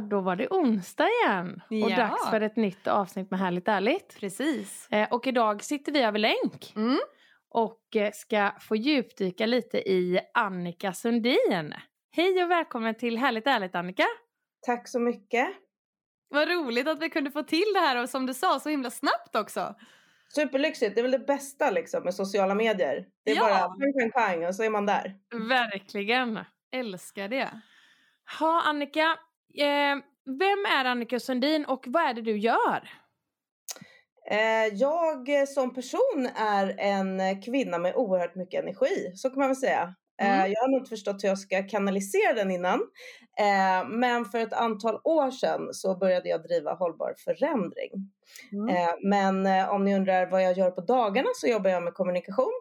Då 0.00 0.20
var 0.20 0.36
det 0.36 0.48
onsdag 0.48 1.06
igen 1.24 1.62
och 1.70 1.76
Ja. 1.90 1.96
dags 1.96 2.30
för 2.30 2.40
ett 2.40 2.56
nytt 2.56 2.86
avsnitt 2.86 3.30
med 3.30 3.40
Härligt 3.40 3.68
Ärligt. 3.68 4.16
Precis. 4.20 4.88
Eh, 4.90 5.08
och 5.12 5.26
idag 5.26 5.62
sitter 5.64 5.92
vi 5.92 6.02
över 6.02 6.18
länk 6.18 6.72
Mm. 6.76 6.98
och 7.50 7.96
eh, 7.96 8.10
ska 8.12 8.50
få 8.60 8.76
djupdyka 8.76 9.46
lite 9.46 9.78
i 9.78 10.20
Annika 10.34 10.92
Sundin. 10.92 11.74
Hej 12.12 12.44
och 12.44 12.50
välkommen 12.50 12.94
till 12.94 13.18
Härligt 13.18 13.46
Ärligt 13.46 13.74
Annika! 13.74 14.04
Tack 14.66 14.88
så 14.88 15.00
mycket. 15.00 15.48
Vad 16.28 16.48
roligt 16.48 16.88
att 16.88 17.02
vi 17.02 17.10
kunde 17.10 17.30
få 17.30 17.42
till 17.42 17.72
det 17.74 17.80
här 17.80 18.02
och 18.02 18.08
som 18.08 18.26
du 18.26 18.34
sa 18.34 18.60
så 18.60 18.68
himla 18.68 18.90
snabbt 18.90 19.36
också. 19.36 19.74
Superlyxigt. 20.34 20.94
Det 20.94 21.00
är 21.00 21.02
väl 21.02 21.10
det 21.10 21.18
bästa 21.18 21.70
liksom 21.70 22.02
med 22.04 22.14
sociala 22.14 22.54
medier. 22.54 23.06
Det 23.24 23.30
är 23.30 23.36
Ja. 23.36 23.42
bara 23.42 23.58
pang, 23.58 23.92
pang, 24.00 24.10
pang 24.10 24.46
och 24.46 24.54
så 24.54 24.62
är 24.62 24.70
man 24.70 24.86
där. 24.86 25.14
Verkligen! 25.48 26.40
Älskar 26.72 27.28
det. 27.28 27.50
Ha 28.38 28.62
Annika, 28.62 29.18
eh, 29.60 29.96
vem 30.24 30.64
är 30.78 30.84
Annika 30.84 31.20
Sundin 31.20 31.64
och 31.64 31.84
vad 31.86 32.02
är 32.02 32.14
det 32.14 32.22
du 32.22 32.38
gör? 32.38 32.88
Eh, 34.30 34.66
jag 34.74 35.28
eh, 35.40 35.46
som 35.46 35.74
person 35.74 36.28
är 36.36 36.74
en 36.78 37.20
eh, 37.20 37.40
kvinna 37.40 37.78
med 37.78 37.94
oerhört 37.96 38.34
mycket 38.34 38.62
energi. 38.62 39.12
Så 39.14 39.30
kan 39.30 39.38
man 39.38 39.48
väl 39.48 39.56
säga. 39.56 39.94
Mm. 40.22 40.52
jag 40.52 40.60
har 40.60 40.68
nog 40.68 40.80
inte 40.80 40.88
förstått 40.88 41.24
hur 41.24 41.28
jag 41.28 41.38
ska 41.38 41.62
kanalisera 41.62 42.32
den 42.32 42.50
innan. 42.50 42.80
Men 43.86 44.24
för 44.24 44.38
ett 44.38 44.52
antal 44.52 45.00
år 45.04 45.30
sedan 45.30 45.68
så 45.72 45.96
började 45.96 46.28
jag 46.28 46.42
driva 46.42 46.74
hållbar 46.74 47.14
förändring. 47.24 47.90
Mm. 48.52 48.86
Men 49.02 49.68
om 49.68 49.84
ni 49.84 49.96
undrar 49.96 50.30
vad 50.30 50.42
jag 50.42 50.58
gör 50.58 50.70
på 50.70 50.80
dagarna 50.80 51.28
så 51.34 51.46
jobbar 51.46 51.70
jag 51.70 51.82
med 51.82 51.94
kommunikation. 51.94 52.52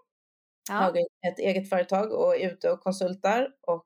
Jag 0.70 0.78
Ja. 0.78 0.82
har 0.82 0.98
ett 1.32 1.40
eget 1.40 1.70
företag 1.70 2.12
och 2.12 2.36
är 2.36 2.50
ute 2.52 2.72
och 2.72 2.80
konsultar 2.80 3.48
och 3.68 3.86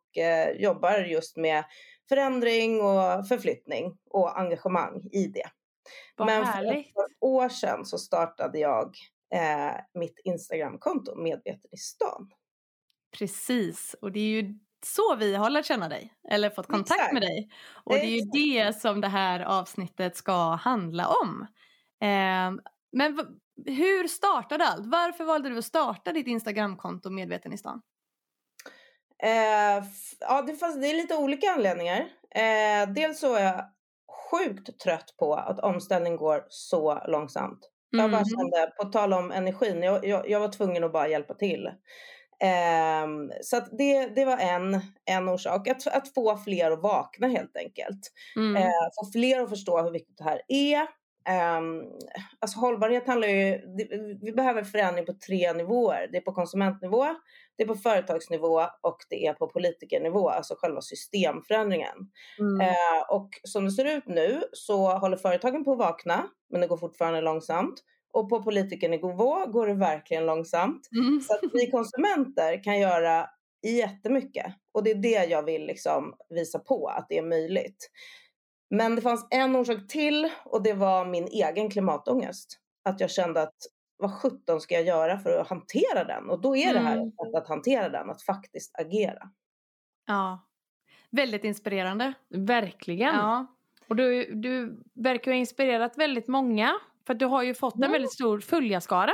jobbar 0.55 0.99
just 0.99 1.37
med 1.37 1.63
förändring 2.09 2.81
och 2.81 3.27
förflyttning 3.27 3.97
och 4.09 4.39
engagemang 4.39 5.09
i 5.11 5.27
det. 5.27 5.49
Vad 6.15 6.25
Men 6.25 6.45
för 6.45 6.52
härligt! 6.52 6.88
ett 6.88 6.93
par 6.93 7.07
år 7.21 7.49
sedan 7.49 7.85
så 7.85 7.97
startade 7.97 8.59
jag 8.59 8.95
eh, 9.33 9.75
mitt 9.93 10.19
Instagramkonto 10.23 11.15
Medveten 11.15 11.69
i 11.71 11.77
stan. 11.77 12.30
Precis, 13.17 13.95
och 14.02 14.11
det 14.11 14.19
är 14.19 14.41
ju 14.41 14.59
så 14.85 15.15
vi 15.15 15.35
har 15.35 15.49
lärt 15.49 15.65
känna 15.65 15.89
dig, 15.89 16.13
eller 16.30 16.49
fått 16.49 16.67
kontakt 16.67 16.99
Exakt. 16.99 17.13
med 17.13 17.21
dig. 17.21 17.49
Och 17.83 17.93
det 17.93 18.05
är 18.05 18.19
ju 18.19 18.21
det 18.21 18.73
som 18.73 19.02
det 19.02 19.07
här 19.07 19.39
avsnittet 19.39 20.15
ska 20.15 20.55
handla 20.55 21.07
om. 21.07 21.47
Eh, 22.02 22.71
men 22.91 23.19
hur 23.65 24.07
startade 24.07 24.65
allt? 24.65 24.85
Varför 24.85 25.23
valde 25.23 25.49
du 25.49 25.57
att 25.57 25.65
starta 25.65 26.11
ditt 26.11 26.27
Instagramkonto 26.27 27.09
Medveten 27.09 27.53
i 27.53 27.58
stan? 27.58 27.81
Eh, 29.23 29.83
ja, 30.19 30.41
det, 30.41 30.55
fanns, 30.55 30.81
det 30.81 30.87
är 30.87 30.93
lite 30.95 31.15
olika 31.15 31.52
anledningar. 31.52 31.99
Eh, 32.35 32.89
dels 32.95 33.19
så 33.19 33.35
är 33.35 33.43
jag 33.43 33.65
sjukt 34.31 34.80
trött 34.80 35.15
på 35.19 35.33
att 35.35 35.59
omställning 35.59 36.15
går 36.17 36.43
så 36.49 37.02
långsamt. 37.07 37.59
Jag 37.89 38.11
bara 38.11 38.21
Mm. 38.21 38.25
kände, 38.25 38.71
på 38.81 38.85
tal 38.85 39.13
om 39.13 39.31
energin, 39.31 39.83
jag, 39.83 40.05
jag, 40.08 40.29
jag 40.29 40.39
var 40.39 40.47
tvungen 40.49 40.83
att 40.83 40.93
bara 40.93 41.08
hjälpa 41.08 41.33
till. 41.33 41.69
Ehm, 42.43 43.31
så 43.41 43.59
det, 43.77 44.08
det 44.15 44.25
var 44.25 44.37
en, 44.37 44.81
en 45.05 45.29
orsak, 45.29 45.67
att, 45.67 45.87
att 45.87 46.13
få 46.13 46.37
fler 46.37 46.71
att 46.71 46.81
vakna 46.81 47.27
helt 47.27 47.58
enkelt. 47.58 47.99
Mm. 48.35 48.55
Eh, 48.55 48.69
få 49.02 49.11
fler 49.11 49.41
att 49.41 49.49
förstå 49.49 49.81
hur 49.81 49.91
viktigt 49.91 50.17
det 50.17 50.23
här 50.23 50.41
är. 50.47 50.87
Um, 51.30 51.83
alltså 52.39 52.59
hållbarhet 52.59 53.07
handlar 53.07 53.27
ju, 53.27 53.61
vi 54.21 54.31
behöver 54.31 54.63
förändring 54.63 55.05
på 55.05 55.13
tre 55.13 55.53
nivåer. 55.53 56.07
Det 56.11 56.17
är 56.17 56.21
på 56.21 56.31
konsumentnivå, 56.31 57.05
det 57.57 57.63
är 57.63 57.67
på 57.67 57.75
företagsnivå 57.75 58.65
och 58.81 58.97
det 59.09 59.27
är 59.27 59.33
på 59.33 59.47
politikernivå, 59.47 60.29
alltså 60.29 60.55
själva 60.58 60.81
systemförändringen. 60.81 61.95
Mm. 62.39 62.61
Eh, 62.61 63.02
och 63.09 63.29
som 63.43 63.65
det 63.65 63.71
ser 63.71 63.85
ut 63.85 64.08
nu 64.08 64.43
så 64.52 64.97
håller 64.97 65.17
företagen 65.17 65.63
på 65.63 65.71
att 65.71 65.77
vakna, 65.77 66.27
men 66.49 66.61
det 66.61 66.67
går 66.67 66.77
fortfarande 66.77 67.21
långsamt. 67.21 67.83
Och 68.13 68.29
på 68.29 68.43
politikernivå 68.43 69.45
går 69.45 69.67
det 69.67 69.73
verkligen 69.73 70.25
långsamt. 70.25 70.89
Mm. 70.91 71.21
Så 71.21 71.33
att 71.33 71.39
vi 71.53 71.71
konsumenter 71.71 72.63
kan 72.63 72.79
göra 72.79 73.29
jättemycket. 73.67 74.45
Och 74.71 74.83
det 74.83 74.91
är 74.91 74.95
det 74.95 75.25
jag 75.29 75.43
vill 75.43 75.65
liksom 75.65 76.13
visa 76.29 76.59
på, 76.59 76.87
att 76.87 77.05
det 77.09 77.17
är 77.17 77.23
möjligt. 77.23 77.89
Men 78.69 78.95
det 78.95 79.02
fanns 79.02 79.27
en 79.30 79.55
orsak 79.55 79.87
till 79.87 80.30
och 80.45 80.63
det 80.63 80.73
var 80.73 81.05
min 81.05 81.27
egen 81.27 81.69
klimatångest. 81.69 82.59
Att 82.83 82.99
jag 82.99 83.09
kände 83.11 83.41
att 83.41 83.55
vad 83.97 84.13
sjutton 84.13 84.61
ska 84.61 84.75
jag 84.75 84.83
göra 84.83 85.19
för 85.19 85.39
att 85.39 85.47
hantera 85.47 86.03
den? 86.03 86.30
Och 86.30 86.41
då 86.41 86.55
är 86.55 86.73
det 86.73 86.79
här 86.79 86.95
Mm. 86.95 87.08
ett 87.08 87.13
sätt 87.15 87.35
att 87.35 87.47
hantera 87.47 87.89
den, 87.89 88.09
att 88.09 88.21
faktiskt 88.21 88.79
agera. 88.79 89.29
Ja. 90.08 90.47
Väldigt 91.09 91.43
inspirerande. 91.43 92.13
Verkligen! 92.29 93.15
Ja. 93.15 93.47
Och 93.87 93.95
du, 93.95 94.35
du 94.35 94.83
verkar 94.93 95.31
ju 95.31 95.35
ha 95.35 95.39
inspirerat 95.39 95.97
väldigt 95.97 96.27
många. 96.27 96.79
För 97.08 97.13
att 97.13 97.19
du 97.19 97.25
har 97.25 97.43
ju 97.43 97.53
fått 97.53 97.75
en 97.75 97.91
väldigt 97.91 98.13
stor 98.13 98.39
följarskara. 98.39 99.11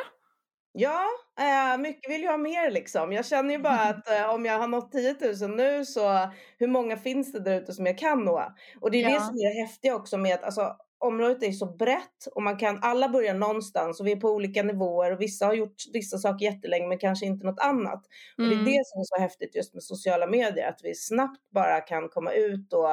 Ja, 0.77 1.03
eh, 1.39 1.77
mycket 1.77 2.11
vill 2.11 2.23
jag 2.23 2.31
ha 2.31 2.37
mer 2.37 2.71
liksom. 2.71 3.11
Jag 3.13 3.25
känner 3.25 3.51
ju 3.53 3.59
bara 3.59 3.81
att 3.89 4.09
eh, 4.09 4.29
om 4.29 4.45
jag 4.45 4.59
har 4.59 4.67
nått 4.67 4.91
10 4.91 5.15
000 5.47 5.55
nu 5.55 5.85
så 5.85 6.29
hur 6.57 6.67
många 6.67 6.97
finns 6.97 7.31
det 7.31 7.39
där 7.39 7.61
ute 7.61 7.73
som 7.73 7.85
jag 7.85 7.97
kan 7.97 8.23
nå? 8.25 8.43
Och 8.81 8.91
det 8.91 8.97
är 9.03 9.09
Ja. 9.09 9.09
det 9.09 9.21
som 9.21 9.35
är 9.35 9.53
det 9.55 9.61
häftiga 9.61 9.95
också 9.95 10.17
med 10.17 10.33
att 10.35 10.43
alltså, 10.43 10.75
området 11.05 11.43
är 11.43 11.51
så 11.51 11.65
brett 11.65 12.25
och 12.35 12.43
man 12.43 12.57
kan 12.57 12.79
alla 12.81 13.09
börja 13.09 13.33
någonstans 13.33 13.99
och 13.99 14.07
vi 14.07 14.11
är 14.11 14.15
på 14.15 14.29
olika 14.29 14.63
nivåer 14.63 15.11
och 15.11 15.21
vissa 15.21 15.45
har 15.45 15.53
gjort 15.53 15.75
vissa 15.93 16.17
saker 16.17 16.45
jättelänge 16.45 16.87
men 16.87 16.97
kanske 16.97 17.25
inte 17.25 17.45
något 17.45 17.59
annat. 17.59 18.05
Och 18.37 18.43
det 18.43 18.49
är 18.49 18.51
Mm. 18.53 18.65
det 18.65 18.81
som 18.85 18.99
är 19.01 19.03
så 19.03 19.21
häftigt 19.21 19.55
just 19.55 19.73
med 19.73 19.83
sociala 19.83 20.27
medier 20.27 20.69
att 20.69 20.79
vi 20.83 20.95
snabbt 20.95 21.41
bara 21.53 21.81
kan 21.81 22.09
komma 22.09 22.31
ut 22.31 22.73
och 22.73 22.89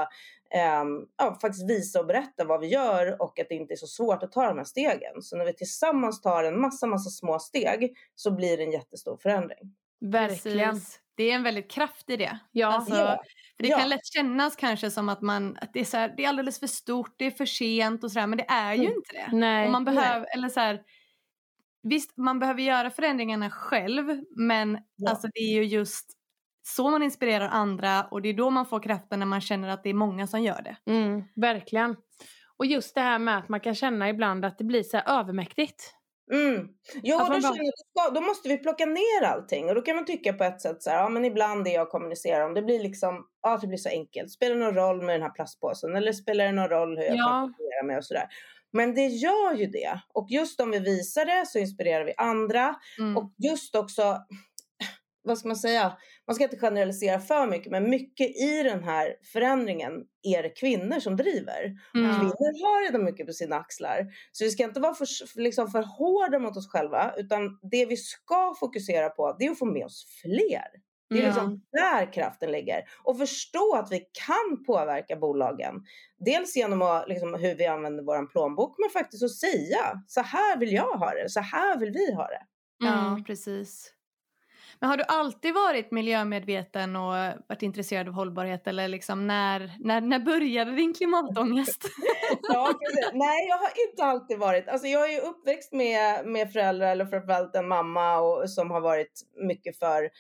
ehm, 0.55 1.07
ja, 1.19 1.39
faktiskt 1.43 1.71
visa 1.71 2.01
och 2.01 2.07
berätta 2.07 2.45
vad 2.45 2.61
vi 2.61 2.67
gör 2.67 3.23
och 3.23 3.41
att 3.41 3.49
det 3.49 3.55
inte 3.55 3.75
är 3.75 3.77
så 3.77 3.87
svårt 3.87 4.23
att 4.23 4.33
ta 4.33 4.49
de 4.49 4.59
här 4.59 4.65
stegen. 4.65 5.23
Så 5.23 5.37
när 5.37 5.45
vi 5.45 5.53
tillsammans 5.55 6.21
tar 6.21 6.45
en 6.45 6.61
massa, 6.61 6.87
massa 6.87 7.11
små 7.11 7.39
steg 7.39 7.97
så 8.15 8.31
blir 8.31 8.57
det 8.57 8.63
en 8.63 8.73
jättestor 8.73 9.17
förändring. 9.17 9.75
Verkligen. 10.01 10.71
Precis. 10.75 10.99
Det 11.15 11.31
är 11.31 11.35
en 11.35 11.43
väldigt 11.43 11.71
kraft 11.71 12.11
i 12.11 12.17
det. 12.17 12.39
Ja. 12.53 12.67
Alltså, 12.67 12.95
Ja. 12.95 13.23
För 13.63 13.69
det 13.69 13.69
Ja. 13.69 13.79
kan 13.79 13.89
lätt 13.89 14.07
kännas 14.07 14.57
kanske 14.57 14.91
som 14.91 15.09
att, 15.09 15.23
man, 15.23 15.59
att 15.61 15.73
det, 15.73 15.81
är 15.81 15.85
så 15.85 15.97
här, 15.97 16.15
det 16.17 16.25
är 16.25 16.29
alldeles 16.29 16.61
för 16.61 16.67
stort, 16.67 17.15
det 17.19 17.25
är 17.27 17.31
för 17.31 17.47
sent 17.47 18.05
och 18.05 18.13
sådär 18.13 18.27
men 18.27 18.39
det 18.39 18.47
är 18.49 18.75
ju 18.75 18.81
Mm. 18.85 18.93
inte 18.93 19.13
det. 19.13 19.37
Nej. 19.37 19.67
Och 19.67 19.73
man 19.73 19.85
behöver, 19.85 20.27
eller 20.35 20.49
så 20.49 20.61
här, 20.61 20.83
visst 21.83 22.17
man 22.17 22.39
behöver 22.39 22.63
göra 22.63 22.91
förändringarna 22.91 23.51
själv 23.51 24.23
men 24.37 24.79
Ja. 24.97 25.11
alltså, 25.11 25.29
det 25.35 25.41
är 25.41 25.55
ju 25.55 25.65
just 25.65 26.11
så 26.63 26.91
man 26.91 27.03
inspirerar 27.03 27.49
andra 27.49 28.05
och 28.05 28.23
det 28.23 28.29
är 28.29 28.35
då 28.35 28.51
man 28.51 28.67
får 28.67 28.81
kraften 28.83 29.19
när 29.19 29.27
man 29.27 29.41
känner 29.41 29.69
att 29.69 29.83
det 29.83 29.91
är 29.91 29.95
många 29.95 30.27
som 30.27 30.43
gör 30.43 30.63
det. 30.63 30.93
Mm, 30.93 31.25
verkligen. 31.37 31.97
Och 32.57 32.67
just 32.67 32.95
det 32.95 33.01
här 33.01 33.19
med 33.19 33.39
att 33.39 33.49
man 33.49 33.61
kan 33.61 33.75
känna 33.75 34.09
ibland 34.09 34.45
att 34.45 34.59
det 34.59 34.65
blir 34.65 34.83
så 34.83 34.99
övermäktigt. 34.99 35.95
Mm. 36.33 36.69
Jo, 37.03 37.19
då, 37.19 37.25
bara- 37.29 37.41
jag, 37.95 38.15
då 38.15 38.21
måste 38.21 38.49
vi 38.49 38.59
plocka 38.59 38.87
ner 38.87 39.23
allting 39.25 39.69
och 39.69 39.75
då 39.75 39.83
kan 39.83 39.97
man 39.97 40.05
tycka 40.05 40.33
på 40.33 40.45
ett 40.45 40.61
sätt 40.61 40.83
så 40.83 40.91
här, 40.91 40.97
ja 40.99 41.09
men 41.09 41.25
ibland 41.25 41.65
det 41.65 41.71
jag 41.71 41.89
kommunicerar 41.91 42.47
om, 42.47 42.55
det 42.55 42.63
blir 42.63 42.81
liksom, 42.83 43.27
ja 43.43 43.59
det 43.61 43.67
blir 43.67 43.79
så 43.79 43.89
enkelt. 43.89 44.31
Spelar 44.31 44.55
det 44.57 44.65
någon 44.65 44.75
roll 44.75 45.03
med 45.03 45.15
den 45.15 45.23
här 45.23 45.31
plastpåsen 45.31 45.97
eller 45.97 46.13
spelar 46.13 46.45
det 46.45 46.53
någon 46.53 46.69
roll 46.69 46.97
hur 46.99 47.05
jag 47.05 47.17
Ja. 47.17 47.25
kommunicerar 47.41 47.87
med 47.87 47.99
och 47.99 48.05
sådär. 48.05 48.27
Men 48.73 48.95
det 48.95 49.07
gör 49.07 49.55
ju 49.55 49.67
det. 49.67 50.01
Och 50.15 50.27
just 50.31 50.61
om 50.61 50.71
vi 50.71 50.79
visar 50.79 51.25
det 51.25 51.47
så 51.47 51.59
inspirerar 51.59 52.05
vi 52.05 52.15
andra. 52.17 52.75
Mm. 52.99 53.17
Och 53.17 53.33
just 53.39 53.75
också, 53.77 54.19
vad 55.23 55.39
ska 55.39 55.49
man 55.49 55.57
säga, 55.57 55.93
man 56.27 56.35
ska 56.35 56.45
inte 56.45 56.59
generalisera 56.59 57.21
för 57.21 57.47
mycket, 57.47 57.73
men 57.73 57.91
mycket 57.91 58.37
i 58.37 58.63
den 58.63 58.85
här 58.85 59.15
förändringen 59.33 59.93
är 60.23 60.43
det 60.43 60.49
kvinnor 60.51 61.01
som 61.01 61.17
driver. 61.17 61.65
Mm. 61.95 62.11
Kvinnor 62.17 62.65
har 62.65 62.85
redan 62.87 63.05
mycket 63.05 63.27
på 63.27 63.33
sina 63.33 63.57
axlar. 63.57 64.07
Så 64.33 64.45
vi 64.45 64.51
ska 64.51 64.65
inte 64.65 64.81
vara 64.81 64.95
för, 64.95 65.07
liksom 65.41 65.69
för 65.71 65.83
hårda 65.83 66.39
mot 66.39 66.57
oss 66.57 66.69
själva, 66.69 67.15
utan 67.17 67.59
det 67.71 67.87
vi 67.87 67.97
ska 67.97 68.55
fokusera 68.61 69.09
på 69.11 69.37
det 69.39 69.47
är 69.47 69.51
att 69.51 69.59
få 69.59 69.67
med 69.67 69.85
oss 69.85 70.07
fler. 70.23 70.65
Det 71.11 71.19
är 71.19 71.23
Ja. 71.23 71.27
liksom 71.27 71.63
där 71.73 72.13
kraften 72.13 72.53
ligger. 72.53 72.83
Och 73.05 73.19
förstå 73.19 73.75
att 73.77 73.93
vi 73.93 73.99
kan 74.27 74.65
påverka 74.67 75.17
bolagen. 75.17 75.75
Dels 76.19 76.57
genom 76.57 76.83
att, 76.83 77.09
liksom, 77.09 77.35
hur 77.35 77.55
vi 77.55 77.67
använder 77.67 78.05
vår 78.05 78.27
plånbok 78.27 78.75
men 78.79 78.91
faktiskt 78.91 79.23
att 79.23 79.31
säga 79.37 80.03
så 80.07 80.21
här 80.21 80.57
vill 80.59 80.73
jag 80.73 80.93
ha 80.93 81.11
det, 81.11 81.29
så 81.31 81.41
här 81.41 81.79
vill 81.79 81.91
vi 81.93 82.15
ha 82.15 82.27
det. 82.27 82.43
Ja, 82.79 83.07
Mm. 83.09 83.25
precis. 83.25 83.93
Men 84.83 84.91
har 84.91 84.97
du 84.97 85.05
alltid 85.09 85.55
varit 85.55 85.91
miljömedveten 85.91 86.97
och 86.97 87.13
varit 87.47 87.63
intresserad 87.63 88.09
av 88.09 88.15
hållbarhet 88.15 88.67
eller 88.67 88.89
liksom 88.89 89.27
när, 89.27 89.73
när, 89.81 90.01
när 90.01 90.19
började 90.19 90.73
din 90.73 90.95
klimatångest? 90.95 91.83
Ja. 92.43 92.79
Nej, 93.13 93.49
jag 93.49 93.59
har 93.59 93.71
inte 93.89 94.05
alltid 94.05 94.39
varit. 94.39 94.69
Alltså, 94.69 94.87
jag 94.87 95.09
är 95.11 95.13
ju 95.13 95.21
uppväxt 95.21 95.73
med, 95.73 96.27
med 96.27 96.53
föräldrar, 96.53 96.93
eller 96.93 97.07
framförallt 97.07 97.55
en 97.55 97.69
mamma 97.69 98.19
och, 98.19 98.51
som 98.51 98.71
har 98.71 98.81
varit 98.81 99.21
mycket 99.49 99.79
för 99.79 100.11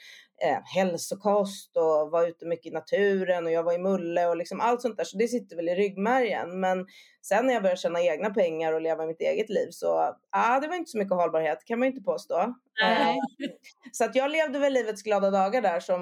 eh, 0.44 0.59
hälsokost 0.65 1.77
och 1.77 2.11
var 2.11 2.27
ute 2.29 2.47
mycket 2.47 2.67
i 2.67 2.71
naturen 2.75 3.47
och 3.47 3.53
jag 3.53 3.62
var 3.62 3.73
i 3.73 3.79
Mulle 3.79 4.27
och 4.27 4.37
liksom 4.37 4.61
allt 4.61 4.83
sånt 4.83 4.97
där. 4.97 5.05
Så 5.05 5.17
det 5.19 5.29
sitter 5.29 5.56
väl 5.56 5.69
i 5.69 5.75
ryggmärgen. 5.75 6.61
Men 6.61 6.87
sen 7.23 7.47
när 7.47 7.55
jag 7.55 7.62
började 7.62 7.81
tjäna 7.81 8.00
egna 8.03 8.31
pengar 8.31 8.73
och 8.73 8.81
leva 8.81 9.06
mitt 9.06 9.21
eget 9.21 9.49
liv 9.50 9.69
så 9.71 10.17
ah, 10.31 10.61
det 10.61 10.69
var 10.69 10.77
inte 10.77 10.91
så 10.91 10.99
mycket 10.99 11.15
hållbarhet 11.15 11.65
kan 11.65 11.79
man 11.79 11.87
ju 11.89 11.93
inte 11.93 12.05
påstå. 12.05 12.55
Nej. 12.83 13.17
Eh, 13.44 13.50
så 13.93 14.05
att 14.05 14.15
jag 14.15 14.31
levde 14.31 14.59
väl 14.59 14.73
livets 14.73 15.03
glada 15.03 15.31
dagar 15.31 15.62
där 15.62 15.81
som 15.81 16.00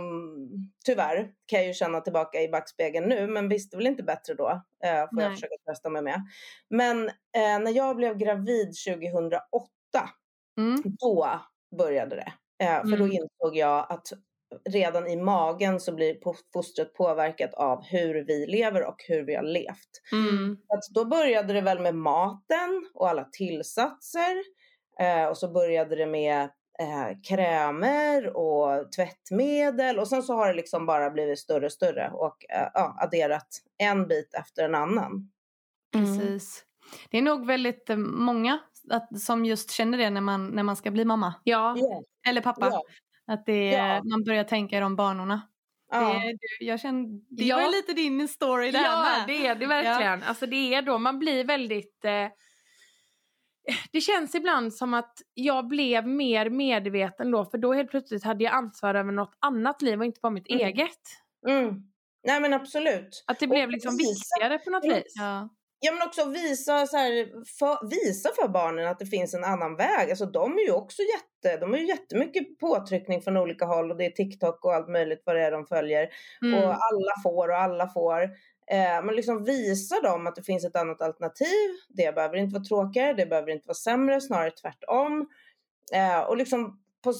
tyvärr 0.86 1.30
kan 1.46 1.58
jag 1.58 1.66
ju 1.66 1.74
känna 1.74 2.00
tillbaka 2.00 2.42
i 2.42 2.48
backspegeln 2.48 3.08
nu 3.08 3.26
men 3.26 3.48
visste 3.48 3.76
väl 3.76 3.86
inte 3.86 4.02
bättre 4.02 4.34
då. 4.34 4.48
Eh, 4.84 5.00
får 5.08 5.16
Nej. 5.16 5.24
jag 5.24 5.34
försöka 5.34 5.54
trösta 5.66 5.88
mig 5.90 6.02
med. 6.02 6.22
Men 6.70 7.08
eh, 7.08 7.58
när 7.60 7.76
jag 7.76 7.96
blev 7.96 8.16
gravid 8.16 8.72
2008 8.86 9.40
Mm. 10.58 10.82
då 11.00 11.40
började 11.78 12.16
det. 12.16 12.32
Eh, 12.64 12.80
för 12.80 12.96
då 12.96 13.04
Mm. 13.04 13.12
insåg 13.12 13.56
jag 13.56 13.86
att 13.88 14.06
redan 14.70 15.06
i 15.06 15.16
magen 15.16 15.80
så 15.80 15.94
blir 15.94 16.16
fostret 16.52 16.94
påverkat 16.94 17.54
av 17.54 17.84
hur 17.84 18.24
vi 18.24 18.46
lever 18.46 18.86
och 18.86 19.04
hur 19.08 19.22
vi 19.22 19.34
har 19.34 19.42
levt. 19.42 19.90
Mm. 20.12 20.56
Så 20.66 20.74
Att 20.74 20.94
då 20.94 21.04
började 21.04 21.52
det 21.52 21.60
väl 21.60 21.80
med 21.80 21.94
maten 21.94 22.88
och 22.94 23.08
alla 23.08 23.24
tillsatser. 23.24 24.42
Eh, 25.00 25.24
och 25.24 25.38
så 25.38 25.52
började 25.52 25.96
det 25.96 26.06
med 26.06 26.42
eh, 26.80 27.20
krämer 27.28 28.36
och 28.36 28.92
tvättmedel 28.92 29.98
och 29.98 30.08
sen 30.08 30.22
så 30.22 30.34
har 30.34 30.48
det 30.48 30.54
liksom 30.54 30.86
bara 30.86 31.10
blivit 31.10 31.38
större 31.38 31.66
och 31.66 31.72
större 31.72 32.10
och 32.10 32.44
eh, 32.50 32.68
ja, 32.74 32.96
adderat 33.00 33.48
en 33.78 34.08
bit 34.08 34.34
efter 34.34 34.64
en 34.64 34.74
annan. 34.74 35.30
Mm. 35.94 36.18
Precis. 36.18 36.64
Det 37.10 37.18
är 37.18 37.22
nog 37.22 37.46
väldigt 37.46 37.90
eh, 37.90 37.96
många 37.96 38.58
att, 38.90 39.20
som 39.20 39.44
just 39.44 39.70
känner 39.70 39.98
det 39.98 40.10
när 40.10 40.20
man, 40.20 40.46
när 40.46 40.62
man 40.62 40.76
ska 40.76 40.90
bli 40.90 41.04
mamma. 41.04 41.34
Ja. 41.44 41.74
Ja, 41.78 42.02
Eller 42.28 42.40
pappa. 42.40 42.66
ja, 42.66 42.82
Att 43.30 43.46
det, 43.46 43.70
Ja. 43.70 44.02
man 44.04 44.24
börjar 44.24 44.44
tänka 44.44 44.76
i 44.76 44.80
de 44.80 44.96
banorna. 44.96 45.42
ja. 45.92 46.12
Det, 46.58 46.64
jag 46.64 46.80
känner, 46.80 47.08
det 47.36 47.44
Ja. 47.44 47.56
var 47.56 47.62
ju 47.62 47.70
lite 47.70 47.92
din 47.92 48.28
story 48.28 48.70
där 48.70 48.82
Ja, 48.84 49.02
med. 49.02 49.24
det 49.26 49.46
är 49.46 49.54
det 49.54 49.66
verkligen. 49.66 50.22
Alltså 50.22 50.46
det 50.46 50.74
är 50.74 50.82
då 50.82 50.98
man 50.98 51.18
blir 51.18 51.44
väldigt... 51.44 52.04
Eh, 52.04 52.26
det 53.92 54.00
känns 54.00 54.34
ibland 54.34 54.74
som 54.74 54.94
att 54.94 55.18
jag 55.34 55.68
blev 55.68 56.06
mer 56.08 56.50
medveten 56.50 57.30
då 57.30 57.44
för 57.44 57.58
då 57.58 57.72
helt 57.72 57.90
plötsligt 57.90 58.24
hade 58.24 58.44
jag 58.44 58.52
ansvar 58.54 58.94
över 58.94 59.12
något 59.12 59.36
annat 59.40 59.82
liv 59.82 59.98
och 59.98 60.04
inte 60.04 60.20
bara 60.22 60.30
mitt 60.30 60.50
Mm. 60.50 60.66
eget. 60.66 60.98
Mm. 61.48 61.74
Nej 62.26 62.40
men 62.40 62.52
absolut. 62.52 63.24
Att 63.26 63.38
det 63.38 63.46
Och 63.46 63.50
blev 63.50 63.70
liksom 63.70 63.96
visa- 63.96 64.10
viktigare 64.38 64.58
på 64.58 64.70
något 64.70 64.84
Ja. 64.84 64.94
vis. 64.94 65.12
Ja. 65.16 65.48
Ja 65.82 65.92
men 65.92 66.08
också 66.08 66.28
visa, 66.28 66.86
så 66.86 66.96
här, 66.96 67.44
för, 67.58 67.88
visa 67.90 68.30
för 68.40 68.48
barnen 68.48 68.88
att 68.88 68.98
det 68.98 69.06
finns 69.06 69.34
en 69.34 69.44
annan 69.44 69.76
väg. 69.76 70.10
Alltså 70.10 70.26
de 70.26 70.58
är 70.58 70.62
ju 70.62 70.72
också 70.72 71.02
jätte, 71.02 71.60
de 71.60 71.70
har 71.70 71.78
ju 71.78 71.86
jättemycket 71.86 72.58
påtryckning 72.58 73.22
från 73.22 73.36
olika 73.36 73.64
håll 73.64 73.90
och 73.90 73.96
det 73.96 74.06
är 74.06 74.10
TikTok 74.10 74.64
och 74.64 74.74
allt 74.74 74.88
möjligt 74.88 75.22
vad 75.24 75.36
det 75.36 75.42
är 75.42 75.50
de 75.50 75.66
följer. 75.66 76.08
Mm. 76.42 76.54
Och 76.54 76.70
alla 76.70 77.12
får 77.22 77.48
och 77.48 77.58
alla 77.58 77.88
får. 77.88 78.22
Eh, 78.70 79.04
men 79.04 79.14
liksom 79.14 79.44
visa 79.44 80.00
dem 80.00 80.26
att 80.26 80.36
det 80.36 80.42
finns 80.42 80.64
ett 80.64 80.76
annat 80.76 81.02
alternativ. 81.02 81.70
Det 81.88 82.14
behöver 82.14 82.36
inte 82.36 82.54
vara 82.54 82.64
tråkigare, 82.64 83.12
det 83.12 83.26
behöver 83.26 83.50
inte 83.50 83.68
vara 83.68 83.74
sämre, 83.74 84.20
snarare 84.20 84.50
tvärtom. 84.50 85.28
Eh, 85.94 86.20
och 86.20 86.36
liksom 86.36 86.80
på, 87.04 87.12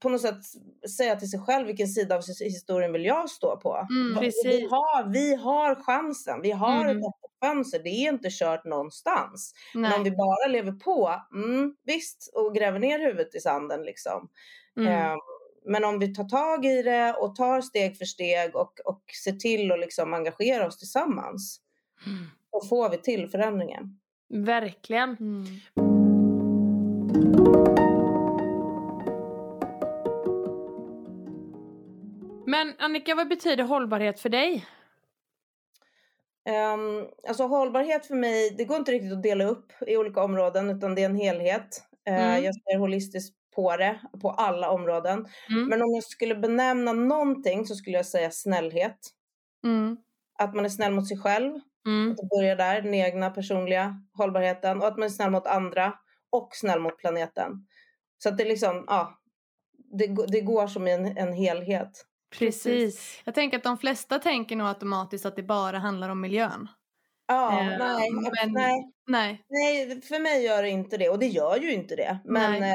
på 0.00 0.08
något 0.08 0.20
sätt 0.20 0.38
säga 0.96 1.16
till 1.16 1.30
sig 1.30 1.40
själv 1.40 1.66
vilken 1.66 1.88
sida 1.88 2.14
av 2.14 2.20
his- 2.20 2.42
historien 2.44 2.92
vill 2.92 3.04
jag 3.04 3.30
stå 3.30 3.56
på. 3.56 3.86
Mm, 3.90 4.20
Vi 4.44 4.60
har, 4.70 5.12
vi 5.12 5.34
har 5.34 5.74
chansen, 5.74 6.40
vi 6.42 6.50
har 6.50 6.84
Mm. 6.84 6.98
ett 6.98 7.04
öppet 7.04 7.30
fönster, 7.44 7.80
det 7.84 7.88
är 7.90 8.08
inte 8.12 8.28
kört 8.30 8.64
någonstans. 8.64 9.54
Men 9.74 9.84
om 9.92 10.02
Nej. 10.02 10.10
vi 10.10 10.16
bara 10.16 10.46
lever 10.48 10.72
på, 10.72 11.14
mm, 11.34 11.74
visst, 11.84 12.30
och 12.34 12.54
gräver 12.54 12.78
ner 12.78 12.98
huvudet 12.98 13.34
i 13.34 13.40
sanden 13.40 13.82
liksom. 13.82 14.28
Mm. 14.76 14.92
Eh, 14.92 15.16
men 15.64 15.84
om 15.84 15.98
vi 15.98 16.14
tar 16.14 16.24
tag 16.24 16.64
i 16.64 16.82
det 16.82 17.12
och 17.14 17.34
tar 17.36 17.60
steg 17.60 17.98
för 17.98 18.04
steg 18.04 18.56
och, 18.56 18.80
och 18.84 19.02
ser 19.24 19.32
till 19.32 19.72
att 19.72 19.80
liksom 19.80 20.14
engagera 20.14 20.66
oss 20.66 20.78
tillsammans, 20.78 21.60
då 22.52 22.68
får 22.68 22.88
vi 22.90 22.98
till 22.98 23.28
förändringen. 23.28 23.98
Verkligen. 24.28 25.16
Men 32.58 32.74
Annika, 32.78 33.14
vad 33.14 33.28
betyder 33.28 33.64
hållbarhet 33.64 34.20
för 34.20 34.28
dig? 34.28 34.66
Um, 36.74 37.08
alltså 37.28 37.46
hållbarhet 37.46 38.06
för 38.06 38.14
mig, 38.14 38.54
det 38.58 38.64
går 38.64 38.76
inte 38.76 38.92
riktigt 38.92 39.12
att 39.12 39.22
dela 39.22 39.44
upp 39.44 39.72
i 39.86 39.96
olika 39.96 40.22
områden 40.22 40.70
utan 40.70 40.94
det 40.94 41.02
är 41.02 41.06
en 41.06 41.16
helhet. 41.16 41.82
Eh, 42.06 42.14
Mm. 42.14 42.44
Jag 42.44 42.54
ser 42.54 42.78
holistiskt 42.78 43.36
på 43.54 43.76
det, 43.76 44.00
på 44.22 44.30
alla 44.30 44.70
områden. 44.70 45.26
Mm. 45.50 45.68
Men 45.68 45.82
om 45.82 45.94
jag 45.94 46.04
skulle 46.04 46.34
benämna 46.34 46.92
någonting 46.92 47.66
så 47.66 47.74
skulle 47.74 47.96
jag 47.96 48.06
säga 48.06 48.30
snällhet. 48.30 48.98
Mm. 49.64 49.96
Att 50.38 50.54
man 50.54 50.64
är 50.64 50.68
snäll 50.68 50.92
mot 50.92 51.08
sig 51.08 51.18
själv, 51.18 51.60
Mm. 51.86 52.10
att 52.10 52.16
det 52.16 52.26
börjar 52.36 52.56
där, 52.56 52.82
den 52.82 52.94
egna 52.94 53.30
personliga 53.30 54.02
hållbarheten. 54.12 54.80
Och 54.80 54.86
att 54.88 54.96
man 54.96 55.06
är 55.06 55.10
snäll 55.10 55.30
mot 55.30 55.46
andra 55.46 55.92
och 56.30 56.48
snäll 56.52 56.80
mot 56.80 56.98
planeten. 56.98 57.66
Så 58.18 58.28
att 58.28 58.38
det 58.38 58.44
liksom, 58.44 58.84
ja, 58.86 59.18
det, 59.78 60.06
det 60.28 60.40
går 60.40 60.66
som 60.66 60.86
en, 60.86 61.16
en 61.18 61.32
helhet. 61.32 62.04
Precis. 62.30 63.20
Jag 63.24 63.34
tänker 63.34 63.56
att 63.56 63.62
de 63.64 63.78
flesta 63.78 64.18
tänker 64.18 64.56
nog 64.56 64.68
automatiskt 64.68 65.26
att 65.26 65.36
det 65.36 65.42
bara 65.42 65.78
handlar 65.78 66.08
om 66.08 66.20
miljön. 66.20 66.68
Ja, 67.30 67.60
Eh, 67.60 67.78
nej, 67.78 68.10
men- 68.10 68.52
nej, 68.52 68.92
Nej. 69.06 69.44
nej, 69.48 70.00
för 70.02 70.18
mig 70.20 70.44
gör 70.44 70.62
det 70.62 70.68
inte 70.68 70.96
det 70.96 71.08
och 71.08 71.18
det 71.18 71.26
gör 71.26 71.56
ju 71.56 71.72
inte 71.72 71.96
det. 71.96 72.18
Men 72.24 72.54
eh, 72.62 72.68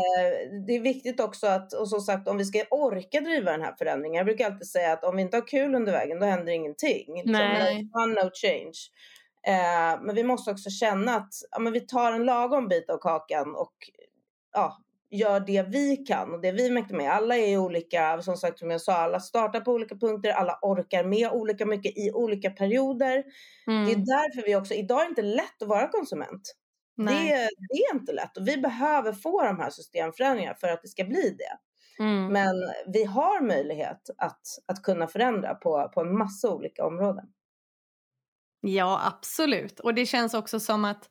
det 0.67 0.73
är 0.75 0.79
viktigt 0.81 1.19
också 1.19 1.47
att, 1.47 1.73
och 1.73 1.89
som 1.89 2.01
sagt 2.01 2.27
om 2.27 2.37
vi 2.37 2.45
ska 2.45 2.63
orka 2.71 3.21
driva 3.21 3.51
den 3.51 3.61
här 3.61 3.75
förändringen. 3.77 4.17
Jag 4.17 4.25
brukar 4.25 4.45
alltid 4.45 4.67
säga 4.67 4.93
att 4.93 5.03
om 5.03 5.15
vi 5.15 5.21
inte 5.21 5.37
har 5.37 5.47
kul 5.47 5.75
under 5.75 5.91
vägen 5.91 6.19
då 6.19 6.25
händer 6.25 6.51
ingenting. 6.53 7.13
Liksom, 7.15 7.31
Nej. 7.31 7.89
fun, 7.93 8.11
no 8.11 8.29
change. 8.33 8.73
Eh, 9.47 10.01
men 10.01 10.15
vi 10.15 10.23
måste 10.23 10.51
också 10.51 10.69
känna 10.69 11.15
att 11.15 11.29
ja, 11.51 11.59
men 11.59 11.73
vi 11.73 11.79
tar 11.79 12.11
en 12.11 12.25
lagom 12.25 12.67
bit 12.67 12.89
av 12.89 12.97
kakan 12.97 13.55
och 13.55 13.73
ja, 14.53 14.77
gör 15.13 15.39
det 15.39 15.61
vi 15.63 15.97
kan 15.97 16.33
och 16.33 16.41
det 16.41 16.51
vi 16.51 16.69
mäktiga 16.69 16.97
med. 16.97 17.11
Alla 17.13 17.37
är 17.37 17.57
olika, 17.57 18.21
som 18.21 18.37
sagt 18.37 18.59
som 18.59 18.71
jag 18.71 18.81
sa, 18.81 18.93
alla 18.93 19.19
startar 19.19 19.61
på 19.61 19.71
olika 19.71 19.95
punkter, 19.95 20.31
alla 20.31 20.59
orkar 20.61 21.03
med 21.03 21.31
olika 21.31 21.65
mycket 21.65 21.97
i 21.97 22.11
olika 22.13 22.49
perioder. 22.49 23.23
Det 23.85 23.91
är 23.91 23.95
Mm. 23.95 24.05
därför 24.05 24.45
vi 24.45 24.55
också, 24.55 24.73
idag 24.73 24.99
är 25.01 25.05
det 25.05 25.09
inte 25.09 25.21
lätt 25.21 25.61
att 25.61 25.67
vara 25.67 25.87
konsument. 25.87 26.55
Det, 26.97 27.03
Nej. 27.03 27.47
det 27.69 27.75
är 27.77 27.95
inte 27.95 28.13
lätt 28.13 28.37
och 28.37 28.47
vi 28.47 28.57
behöver 28.57 29.13
få 29.13 29.43
de 29.43 29.59
här 29.59 29.69
systemförändringarna 29.69 30.55
för 30.55 30.67
att 30.67 30.81
det 30.81 30.87
ska 30.87 31.03
bli 31.03 31.35
det. 31.37 31.57
Mm. 32.03 32.27
Men 32.33 32.55
vi 32.93 33.03
har 33.03 33.41
möjlighet 33.41 34.09
att, 34.17 34.41
att 34.67 34.83
kunna 34.83 35.07
förändra 35.07 35.55
på, 35.55 35.91
på 35.93 36.01
en 36.01 36.17
massa 36.17 36.49
olika 36.53 36.85
områden. 36.85 37.25
Ja, 38.61 39.01
absolut. 39.07 39.79
Och 39.79 39.93
det 39.93 40.05
känns 40.05 40.33
också 40.33 40.59
som 40.59 40.85
att 40.85 41.09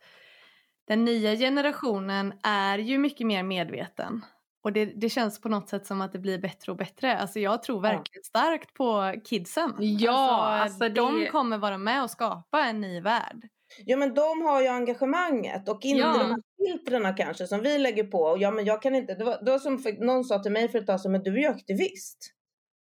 den 0.89 1.05
nya 1.05 1.37
generationen 1.37 2.33
är 2.43 2.79
ju 2.79 2.99
mycket 2.99 3.27
mer 3.27 3.43
medveten. 3.43 4.25
Och 4.65 4.73
det, 4.73 4.85
det 4.85 5.09
känns 5.09 5.41
på 5.41 5.49
något 5.49 5.69
sätt 5.69 5.87
som 5.87 6.01
att 6.01 6.13
det 6.13 6.19
blir 6.19 6.39
bättre 6.39 6.73
och 6.73 6.79
bättre. 6.79 7.19
Alltså 7.19 7.41
jag 7.41 7.63
tror 7.63 7.81
verkligen 7.81 8.25
starkt 8.25 8.75
på 8.75 9.15
kidsen. 9.25 9.75
Ja, 9.79 10.43
alltså 10.43 10.89
de 10.89 11.21
det- 11.21 11.27
kommer 11.27 11.59
vara 11.59 11.79
med 11.79 12.03
och 12.03 12.11
skapa 12.11 12.65
en 12.65 12.81
ny 12.81 13.01
värld. 13.01 13.49
Ja 13.85 13.97
men 13.97 14.15
de 14.15 14.43
har 14.43 14.61
ju 14.63 14.69
engagemanget 14.69 15.69
och 15.69 15.85
inte 15.85 16.01
Ja. 16.01 16.13
de 16.19 16.31
här 16.31 16.43
filtrerna 16.59 17.13
kanske 17.13 17.47
som 17.47 17.61
vi 17.61 17.79
lägger 17.79 18.05
på. 18.05 18.19
Och 18.19 18.39
ja 18.39 18.51
men 18.51 18.65
jag 18.65 18.83
kan 18.83 18.95
inte, 18.95 19.15
det 19.15 19.25
var, 19.25 19.45
det 19.45 19.51
var 19.51 19.59
som 19.59 19.79
för, 19.79 19.93
någon 20.07 20.25
sa 20.25 20.39
till 20.39 20.53
mig 20.53 20.69
för 20.69 20.79
ett 20.79 20.87
tag 20.87 21.01
sedan, 21.01 21.13
men 21.13 21.23
du 21.23 21.33
är 21.35 21.39
ju 21.41 21.47
aktivist. 21.47 22.31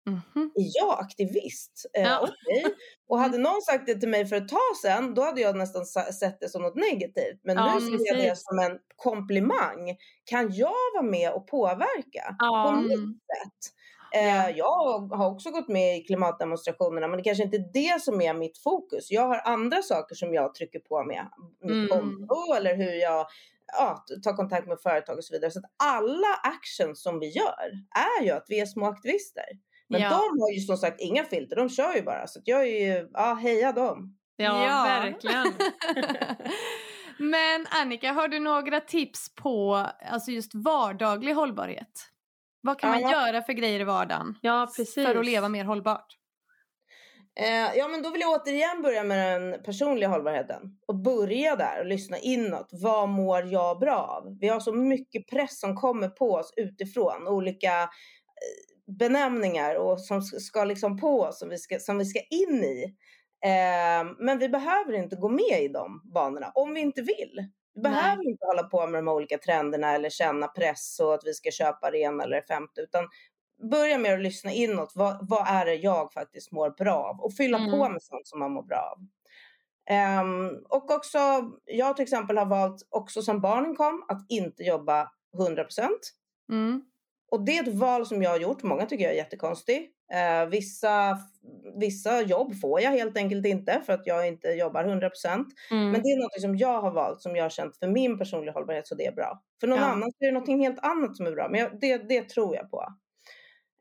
Mhm. 0.10 0.52
Är 0.56 0.80
jag 0.82 1.00
aktivist? 1.00 1.86
Eh, 1.98 2.02
Ja. 2.04 2.20
Okej. 2.22 2.76
Och 3.10 3.20
hade 3.20 3.38
någon 3.38 3.62
sagt 3.62 3.86
det 3.86 3.96
till 3.96 4.10
mig 4.10 4.26
för 4.26 4.36
ett 4.36 4.48
tag 4.48 4.78
sedan, 4.82 5.14
då 5.14 5.22
hade 5.22 5.42
jag 5.42 5.56
nästan 5.58 5.86
sett 5.86 6.40
det 6.40 6.50
som 6.50 6.62
något 6.62 6.76
negativt. 6.76 7.40
Men 7.44 7.56
Ja, 7.58 7.74
nu 7.80 7.98
ser 7.98 8.08
jag 8.08 8.18
det 8.18 8.38
som 8.38 8.60
en 8.60 8.78
komplimang. 8.96 9.98
Kan 10.26 10.52
jag 10.54 10.74
vara 10.96 11.04
med 11.04 11.32
och 11.34 11.48
påverka? 11.48 12.36
Ja. 12.40 12.72
På 12.76 12.82
mitt 12.82 12.98
Mm. 12.98 13.14
sätt? 13.14 13.74
Eh, 14.16 14.58
Jag 14.58 15.00
har 15.16 15.32
också 15.32 15.50
gått 15.52 15.68
med 15.68 15.98
i 15.98 16.04
klimatdemonstrationerna 16.04 17.08
men 17.08 17.18
det 17.18 17.24
kanske 17.24 17.44
inte 17.44 17.58
är 17.58 17.74
det 17.74 18.02
som 18.02 18.22
är 18.22 18.34
mitt 18.34 18.58
fokus. 18.58 19.12
Jag 19.12 19.28
har 19.28 19.42
andra 19.46 19.82
saker 19.82 20.16
som 20.16 20.34
jag 20.34 20.54
trycker 20.56 20.80
på 20.80 21.04
med. 21.04 21.28
Mitt 21.62 21.72
Mm. 21.72 21.88
konto 21.90 22.54
eller 22.58 22.76
hur 22.76 22.94
jag 22.94 23.26
ja, 23.78 24.06
tar 24.24 24.34
kontakt 24.34 24.68
med 24.68 24.80
företag 24.82 25.18
och 25.18 25.24
så 25.24 25.34
vidare. 25.34 25.52
Så 25.52 25.60
att 25.60 25.66
alla 25.84 26.34
actions 26.44 27.02
som 27.04 27.20
vi 27.20 27.28
gör 27.30 27.72
är 28.20 28.24
ju 28.26 28.32
att 28.32 28.46
vi 28.48 28.60
är 28.60 28.66
små 28.66 28.86
aktivister. 28.86 29.44
Men 29.90 30.02
Ja. 30.02 30.10
de 30.10 30.40
har 30.42 30.52
ju 30.54 30.60
som 30.60 30.78
sagt 30.78 31.02
inga 31.02 31.24
filter, 31.24 31.56
de 31.56 31.70
kör 31.70 31.96
ju 31.96 32.02
bara. 32.02 32.28
Så 32.28 32.40
att 32.40 32.48
jag 32.48 32.62
är 32.62 32.88
ju, 32.98 33.10
ja 33.14 33.34
heja 33.34 33.72
dem. 33.72 34.18
Ja, 34.36 34.66
Ja. 34.66 34.84
verkligen. 34.84 35.46
Men 37.20 37.66
Annika, 37.70 38.12
har 38.12 38.28
du 38.28 38.40
några 38.40 38.80
tips 38.80 39.36
på 39.36 39.86
alltså 40.12 40.32
just 40.32 40.52
vardaglig 40.56 41.34
hållbarhet? 41.34 41.92
Vad 42.62 42.80
kan 42.80 42.90
man 42.90 43.02
Ja. 43.02 43.12
göra 43.12 43.42
för 43.42 43.54
grejer 43.54 43.80
i 43.80 43.84
vardagen 43.84 44.36
Ja, 44.42 44.68
precis. 44.78 44.94
för 45.06 45.16
att 45.16 45.26
leva 45.26 45.50
mer 45.50 45.66
hållbart? 45.66 46.16
Eh, 47.40 47.78
ja 47.78 47.88
men 47.88 48.02
då 48.02 48.10
vill 48.10 48.22
jag 48.22 48.42
återigen 48.42 48.82
börja 48.82 49.04
med 49.04 49.42
den 49.42 49.64
personliga 49.64 50.10
hållbarheten. 50.10 50.62
Och 50.88 50.96
börja 50.96 51.56
där 51.56 51.80
och 51.80 51.86
lyssna 51.86 52.18
inåt. 52.18 52.70
Vad 52.72 53.10
mår 53.10 53.46
jag 53.54 53.80
bra 53.80 53.96
av? 53.98 54.38
Vi 54.40 54.48
har 54.48 54.60
så 54.60 54.74
mycket 54.74 55.28
press 55.30 55.60
som 55.60 55.76
kommer 55.76 56.08
på 56.10 56.32
oss 56.32 56.54
utifrån. 56.58 57.28
Olika 57.28 57.82
eh, 57.82 57.88
benämningar 59.00 59.76
och 59.76 60.02
som 60.02 60.22
ska 60.22 60.64
liksom 60.64 60.98
på 61.00 61.22
oss 61.22 61.40
som 61.40 61.50
vi 61.50 61.58
ska, 61.58 61.80
som 61.80 61.98
vi 61.98 62.06
ska 62.06 62.20
in 62.30 62.64
i. 62.64 62.84
Eh, 63.46 64.12
men 64.20 64.40
vi 64.40 64.50
behöver 64.50 64.94
inte 64.94 65.16
gå 65.16 65.30
med 65.30 65.62
i 65.64 65.68
de 65.68 66.02
banorna 66.14 66.52
om 66.56 66.74
vi 66.74 66.80
inte 66.82 67.02
vill. 67.02 67.48
Vi 67.76 67.82
Nej. 67.82 67.92
behöver 67.92 68.30
inte 68.30 68.46
hålla 68.46 68.64
på 68.64 68.88
med 68.88 68.98
de 69.00 69.08
olika 69.08 69.38
trenderna 69.38 69.96
eller 69.96 70.10
känna 70.10 70.48
press 70.48 71.00
och 71.00 71.14
att 71.14 71.22
vi 71.26 71.34
ska 71.34 71.52
köpa 71.52 71.92
det 71.92 71.98
ena 72.00 72.24
eller 72.24 72.36
det 72.36 72.48
femte. 72.48 72.82
Utan 72.82 73.08
börja 73.72 73.98
med 73.98 74.14
att 74.14 74.22
lyssna 74.22 74.52
inåt. 74.52 74.92
Vad, 74.96 75.30
vad 75.30 75.48
är 75.48 75.66
det 75.66 75.76
jag 75.76 76.14
faktiskt 76.14 76.52
mår 76.52 76.70
bra 76.70 76.96
av? 76.96 77.20
Och 77.22 77.34
fylla 77.34 77.58
Mm. 77.58 77.72
på 77.72 77.90
med 77.90 78.02
sånt 78.04 78.28
som 78.28 78.40
man 78.40 78.52
mår 78.52 78.64
bra 78.64 78.96
av. 78.96 78.98
Ehm, 79.90 80.50
och 80.70 80.92
också, 80.92 81.20
jag 81.66 81.96
till 81.96 82.04
exempel 82.04 82.38
har 82.38 82.46
valt 82.46 82.88
också 82.90 83.22
sen 83.22 83.42
barnen 83.42 83.76
kom 83.76 84.06
att 84.08 84.26
inte 84.30 84.64
jobba 84.64 85.12
100%. 85.38 85.90
Mm. 86.52 86.82
Och 87.32 87.46
det 87.46 87.58
är 87.58 87.64
ett 87.64 87.76
val 87.76 88.06
som 88.06 88.22
jag 88.24 88.30
har 88.30 88.40
gjort. 88.40 88.64
Många 88.64 88.86
tycker 88.86 89.04
jag 89.04 89.14
är 89.14 89.18
jättekonstig. 89.18 89.90
Eh, 90.14 90.46
vissa, 90.50 91.18
vissa 91.80 92.22
jobb 92.22 92.62
får 92.62 92.82
jag 92.82 92.92
helt 92.92 93.18
enkelt 93.18 93.46
inte 93.46 93.82
för 93.86 93.94
att 93.94 94.08
jag 94.08 94.28
inte 94.28 94.48
jobbar 94.48 94.84
100%. 94.84 95.46
Mm. 95.72 95.92
Men 95.92 96.02
det 96.04 96.10
är 96.10 96.24
något 96.24 96.42
som 96.42 96.58
jag 96.58 96.82
har 96.82 96.92
valt 96.92 97.22
som 97.22 97.36
jag 97.36 97.44
har 97.46 97.50
känt 97.50 97.78
för 97.78 97.88
min 97.88 98.18
personliga 98.18 98.52
hållbarhet 98.54 98.88
så 98.88 98.96
det 98.96 99.06
är 99.06 99.12
bra. 99.12 99.42
För 99.60 99.68
någon 99.68 99.80
Ja. 99.80 99.86
annan 99.86 100.12
så 100.12 100.26
är 100.26 100.32
det 100.32 100.40
något 100.40 100.48
helt 100.48 100.80
annat 100.80 101.18
som 101.18 101.28
är 101.28 101.32
bra. 101.32 101.50
Men 101.50 101.60
jag, 101.60 101.80
det, 101.80 101.98
det 101.98 102.30
tror 102.30 102.56
jag 102.56 102.72
på. 102.72 102.86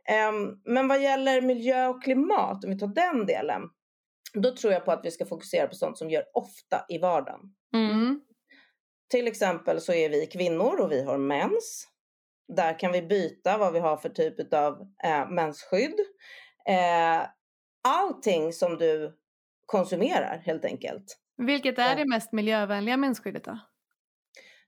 Ehm, 0.08 0.60
men 0.64 0.88
vad 0.88 1.02
gäller 1.02 1.40
miljö 1.40 1.86
och 1.86 2.02
klimat, 2.02 2.64
om 2.64 2.70
vi 2.70 2.78
tar 2.78 2.86
den 2.86 3.26
delen. 3.26 3.62
Då 4.34 4.54
tror 4.56 4.72
jag 4.72 4.84
på 4.84 4.92
att 4.92 5.04
vi 5.04 5.10
ska 5.10 5.26
fokusera 5.26 5.66
på 5.66 5.74
sånt 5.74 5.98
som 5.98 6.08
vi 6.08 6.14
gör 6.14 6.24
ofta 6.34 6.84
i 6.88 6.98
vardagen. 6.98 7.40
Mm. 7.74 8.20
Till 9.10 9.26
exempel 9.26 9.80
så 9.80 9.92
är 9.92 10.08
vi 10.08 10.26
kvinnor 10.26 10.80
och 10.80 10.92
vi 10.92 11.02
har 11.04 11.18
mens. 11.18 11.88
Där 12.56 12.78
kan 12.78 12.92
vi 12.92 13.02
byta 13.02 13.58
vad 13.58 13.72
vi 13.72 13.78
har 13.78 13.96
för 13.96 14.08
typ 14.08 14.52
av 14.54 14.80
eh, 15.04 15.28
mensskydd. 15.30 15.94
Eh, 16.68 17.26
allting 17.88 18.52
som 18.52 18.78
du 18.78 19.16
konsumerar 19.66 20.42
helt 20.46 20.64
enkelt. 20.64 21.18
Vilket 21.36 21.78
är 21.78 21.88
Ja. 21.88 21.94
det 21.94 22.04
mest 22.08 22.32
miljövänliga 22.32 22.96
mensskyddet 22.96 23.44
då? 23.44 23.58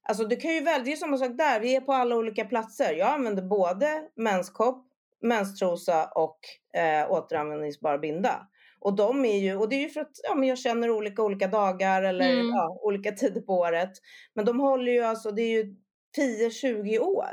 Alltså 0.03 0.25
du 0.25 0.37
kan 0.37 0.55
ju 0.55 0.61
välja, 0.61 0.85
det 0.85 0.93
är 0.93 0.97
samma 0.97 1.17
sak 1.19 1.39
där, 1.39 1.61
vi 1.61 1.77
är 1.77 1.81
på 1.81 1.93
alla 1.93 2.17
olika 2.17 2.45
platser. 2.45 2.93
Jag 2.95 3.09
använder 3.09 3.43
både 3.43 4.09
menskopp, 4.17 4.87
menstrosa 5.23 6.07
och 6.15 6.39
eh, 6.81 7.11
återanvändningsbar 7.11 7.99
binda. 7.99 8.47
Och 8.81 8.97
de 8.97 9.25
är 9.25 9.39
ju, 9.39 9.57
och 9.57 9.69
det 9.69 9.77
är 9.77 9.81
ju 9.81 9.89
för 9.89 10.01
att 10.01 10.11
ja, 10.29 10.35
men 10.35 10.49
jag 10.49 10.59
känner 10.59 10.91
olika 10.91 11.23
olika 11.23 11.47
dagar 11.47 12.03
eller 12.03 12.33
Mm. 12.33 12.47
ja, 12.49 12.79
olika 12.83 13.13
tider 13.17 13.41
på 13.41 13.53
året. 13.53 13.91
Men 14.35 14.45
de 14.45 14.61
håller 14.61 14.93
ju 14.93 15.01
alltså, 15.05 15.31
det 15.31 15.43
är 15.43 15.65
ju 15.65 15.75
10-20 16.19 16.99
år. 16.99 17.33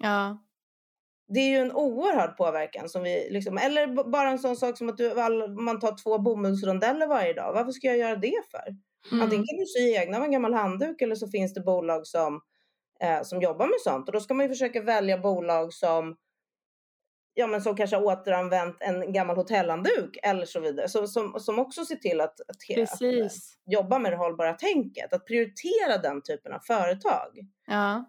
Ja. 0.00 0.46
Det 1.28 1.40
är 1.40 1.50
ju 1.50 1.56
en 1.56 1.72
oerhörd 1.72 2.36
påverkan 2.36 2.88
som 2.88 3.02
vi 3.02 3.28
liksom, 3.30 3.58
eller 3.58 4.10
bara 4.10 4.30
en 4.30 4.38
sån 4.38 4.56
sak 4.56 4.78
som 4.78 4.88
att 4.88 4.96
du, 4.96 5.14
man 5.48 5.80
tar 5.80 6.02
två 6.02 6.18
bomullsrondeller 6.18 7.06
varje 7.06 7.32
dag. 7.32 7.52
Varför 7.52 7.72
ska 7.72 7.86
jag 7.86 7.98
göra 7.98 8.16
det 8.16 8.40
för? 8.50 8.76
Mm. 9.12 9.22
Antingen 9.22 9.46
kan 9.46 9.56
du 9.58 9.66
sy 9.66 9.94
egna 9.94 10.18
med 10.18 10.26
en 10.26 10.32
gammal 10.32 10.54
handduk 10.54 11.02
eller 11.02 11.14
så 11.14 11.28
finns 11.28 11.54
det 11.54 11.60
bolag 11.60 12.06
som, 12.06 12.40
eh, 13.00 13.22
som 13.22 13.42
jobbar 13.42 13.66
med 13.66 13.80
sånt. 13.84 14.08
Och 14.08 14.12
då 14.12 14.20
ska 14.20 14.34
man 14.34 14.44
ju 14.46 14.48
försöka 14.48 14.82
välja 14.82 15.18
bolag 15.18 15.72
som, 15.72 16.16
ja, 17.34 17.46
men 17.46 17.62
som 17.62 17.76
kanske 17.76 17.96
har 17.96 18.04
återanvänt 18.04 18.76
en 18.80 19.12
gammal 19.12 19.36
hotellandduk 19.36 20.18
eller 20.22 20.46
så 20.46 20.60
vidare. 20.60 20.88
Så, 20.88 21.06
som, 21.06 21.40
som 21.40 21.58
också 21.58 21.84
ser 21.84 21.96
till 21.96 22.20
att, 22.20 22.40
att, 22.40 22.48
att 22.92 23.02
eh, 23.02 23.26
jobba 23.66 23.98
med 23.98 24.12
det 24.12 24.16
hållbara 24.16 24.52
tänket. 24.52 25.12
Att 25.12 25.26
prioritera 25.26 25.98
den 26.02 26.22
typen 26.22 26.52
av 26.52 26.60
företag. 26.60 27.38
Ja. 27.66 28.04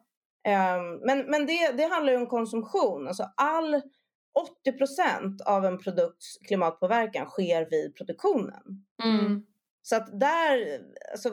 Ehm, 0.47 0.95
men 1.05 1.19
men 1.31 1.45
det, 1.45 1.71
det 1.77 1.83
handlar 1.83 2.15
om 2.15 2.27
konsumtion. 2.27 3.07
Alltså 3.07 3.25
all 3.37 3.75
80% 3.75 5.41
av 5.45 5.65
en 5.65 5.77
produkts 5.77 6.37
klimatpåverkan 6.47 7.25
sker 7.25 7.67
vid 7.69 7.95
produktionen. 7.95 8.61
Mm. 9.03 9.43
Så 9.83 9.95
att 9.95 10.19
där, 10.19 10.81
alltså, 11.11 11.29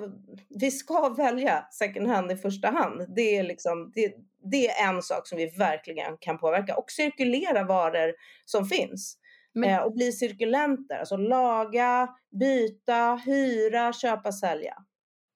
vi 0.48 0.70
ska 0.70 1.08
välja 1.16 1.66
second 1.72 2.06
hand 2.08 2.32
i 2.32 2.36
första 2.36 2.68
hand. 2.70 3.14
Det 3.16 3.36
är, 3.36 3.42
liksom, 3.42 3.92
det, 3.94 4.14
det 4.50 4.68
är 4.68 4.88
en 4.88 5.02
sak 5.02 5.28
som 5.28 5.38
vi 5.38 5.46
verkligen 5.46 6.16
kan 6.20 6.38
påverka. 6.38 6.76
Och 6.76 6.90
cirkulera 6.90 7.64
varor 7.64 8.14
som 8.44 8.64
finns. 8.64 9.18
Men- 9.54 9.70
Eh, 9.70 9.78
och 9.82 9.92
bli 9.94 10.12
cirkulenter. 10.12 10.98
Alltså 10.98 11.16
laga, 11.16 12.08
byta, 12.40 13.20
hyra, 13.26 13.92
köpa, 13.92 14.32
sälja. 14.32 14.74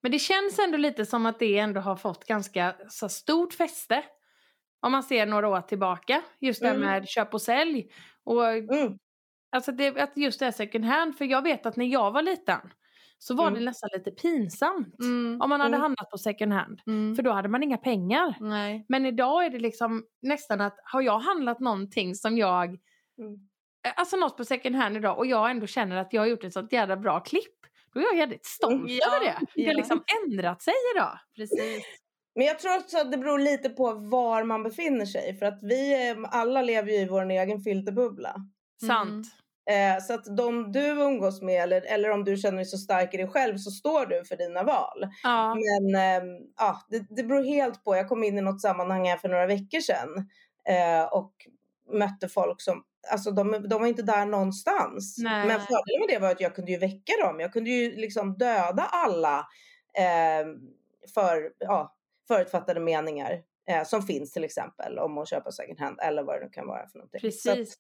Men 0.03 0.13
det 0.13 0.19
känns 0.19 0.59
ändå 0.59 0.79
lite 0.79 1.07
som 1.07 1.27
att 1.27 1.39
det 1.39 1.59
ändå 1.59 1.81
har 1.81 1.97
fått 1.97 2.25
ganska 2.27 2.75
så 2.89 3.09
stort 3.09 3.55
fäste. 3.55 4.05
Om 4.81 4.93
man 4.93 5.03
ser 5.03 5.27
några 5.27 5.49
år 5.49 5.61
tillbaka. 5.61 6.23
Just 6.41 6.61
det 6.61 6.67
här 6.69 6.75
Mm. 6.75 6.89
med 6.89 7.09
köp 7.09 7.35
och 7.35 7.43
sälj. 7.43 7.89
Och 8.25 8.49
Mm. 8.49 8.99
alltså 9.53 9.73
det, 9.73 9.99
att 10.01 10.17
just 10.17 10.39
det 10.39 10.45
här 10.45 10.53
second 10.53 10.85
hand. 10.85 11.17
För 11.19 11.25
jag 11.25 11.43
vet 11.43 11.67
att 11.67 11.77
när 11.77 11.87
jag 11.87 12.11
var 12.13 12.23
liten. 12.23 12.61
Så 13.19 13.35
var 13.35 13.49
Mm. 13.49 13.59
det 13.59 13.65
nästan 13.65 13.91
lite 13.93 14.11
pinsamt. 14.11 14.99
Mm. 15.01 15.41
Om 15.43 15.49
man 15.51 15.61
hade 15.61 15.69
Mm. 15.75 15.81
handlat 15.81 16.11
på 16.11 16.19
second 16.19 16.53
hand. 16.53 16.81
Mm. 16.87 17.17
För 17.17 17.23
då 17.23 17.33
hade 17.33 17.49
man 17.49 17.63
inga 17.63 17.77
pengar. 17.79 18.35
Nej. 18.41 18.85
Men 18.89 19.07
idag 19.07 19.45
är 19.45 19.51
det 19.51 19.59
liksom 19.59 20.05
nästan 20.23 20.61
att 20.61 20.77
har 20.85 21.03
jag 21.03 21.19
handlat 21.19 21.61
någonting 21.61 22.15
som 22.15 22.37
jag 22.39 22.69
Mm. 23.19 23.49
Alltså 23.97 24.17
något 24.17 24.37
på 24.37 24.45
second 24.45 24.77
hand 24.77 24.97
idag 24.97 25.19
och 25.19 25.27
jag 25.27 25.51
ändå 25.51 25.67
känner 25.67 25.97
att 25.97 26.13
jag 26.13 26.23
har 26.23 26.27
gjort 26.27 26.45
ett 26.45 26.53
sånt 26.53 26.73
jävla 26.73 26.97
bra 26.97 27.21
klipp. 27.21 27.67
Då 27.95 28.01
är 28.01 28.05
jag 28.05 28.17
jävligt 28.17 28.47
stolt 28.47 28.73
Mm. 28.75 28.87
Ja, 28.89 29.17
över 29.17 29.27
det. 29.27 29.47
Det 29.55 29.65
har 29.65 29.73
ja. 29.73 29.77
liksom 29.77 30.05
ändrat 30.23 30.63
sig 30.63 30.75
idag. 30.95 31.19
Precis. 31.37 31.85
Men 32.35 32.47
jag 32.47 32.59
tror 32.59 32.77
också 32.77 32.99
att 32.99 33.13
det 33.13 33.19
beror 33.19 33.39
lite 33.39 33.69
på 33.69 33.93
var 33.93 34.45
man 34.45 34.63
befinner 34.63 35.07
sig. 35.07 35.39
För 35.39 35.47
att 35.47 35.59
vi 35.63 36.15
alla 36.31 36.63
lever 36.63 36.93
ju 36.93 36.99
i 36.99 37.09
vår 37.09 37.31
egen 37.31 37.61
filterbubbla. 37.61 38.35
Sant. 38.87 39.27
Eh, 39.71 40.03
så 40.03 40.15
att 40.15 40.37
de 40.37 40.73
du 40.73 40.87
umgås 40.87 41.43
med 41.43 41.63
eller, 41.63 41.81
eller 41.87 42.11
om 42.11 42.25
du 42.25 42.37
känner 42.37 42.57
dig 42.57 42.65
så 42.65 42.79
stark 42.79 43.15
i 43.15 43.17
dig 43.17 43.29
själv 43.29 43.57
så 43.57 43.71
står 43.71 44.07
du 44.07 44.25
för 44.25 44.37
dina 44.37 44.63
val. 44.63 45.07
Ja. 45.23 45.55
Men 45.55 45.95
eh, 45.95 46.29
ja, 46.59 46.81
det, 46.89 47.07
det 47.11 47.25
beror 47.25 47.45
helt 47.45 47.85
på. 47.85 47.97
Jag 47.97 48.09
kom 48.09 48.25
in 48.25 48.39
i 48.39 48.41
något 48.41 48.61
sammanhang 48.61 49.09
här 49.09 49.17
för 49.17 49.29
några 49.29 49.47
veckor 49.47 49.81
sedan 49.81 50.09
eh, 50.69 51.05
och 51.13 51.33
mötte 51.93 52.29
folk 52.29 52.61
som 52.61 52.85
Alltså 53.11 53.31
de, 53.31 53.51
de 53.69 53.81
var 53.81 53.87
inte 53.87 54.03
där 54.03 54.27
någonstans. 54.27 55.17
Nej. 55.19 55.47
Men 55.47 55.61
fördelen 55.61 56.01
med 56.01 56.09
det 56.09 56.19
var 56.19 56.31
att 56.31 56.41
jag 56.41 56.55
kunde 56.55 56.73
ju 56.73 56.79
väcka 56.79 57.13
dem. 57.25 57.41
Jag 57.41 57.53
kunde 57.53 57.71
ju 57.71 57.97
liksom 57.97 58.39
döda 58.39 58.83
alla 58.83 59.39
eh, 59.99 60.47
för, 61.15 61.53
ja, 61.59 61.97
förutfattade 62.29 62.81
meningar 62.81 63.43
eh, 63.69 63.85
som 63.85 64.03
finns 64.03 64.33
till 64.33 64.45
exempel 64.45 64.99
om 64.99 65.19
att 65.19 65.29
köpa 65.29 65.51
second 65.53 65.81
hand 65.81 65.99
eller 66.03 66.23
vad 66.23 66.37
det 66.41 66.45
nu 66.45 66.51
kan 66.51 66.67
vara 66.67 66.89
för 66.89 66.99
någonting. 66.99 67.33
Så 67.33 67.51
att- 67.51 67.57
Precis. 67.57 67.79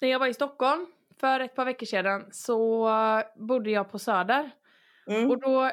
När 0.00 0.08
jag 0.08 0.18
var 0.18 0.26
i 0.26 0.34
Stockholm 0.34 0.86
för 1.20 1.40
ett 1.40 1.54
par 1.54 1.64
veckor 1.64 1.86
sedan 1.86 2.28
så 2.32 2.88
bodde 3.36 3.70
jag 3.70 3.90
på 3.90 3.98
Söder. 3.98 4.50
mm. 5.10 5.30
Och 5.30 5.40
då 5.40 5.70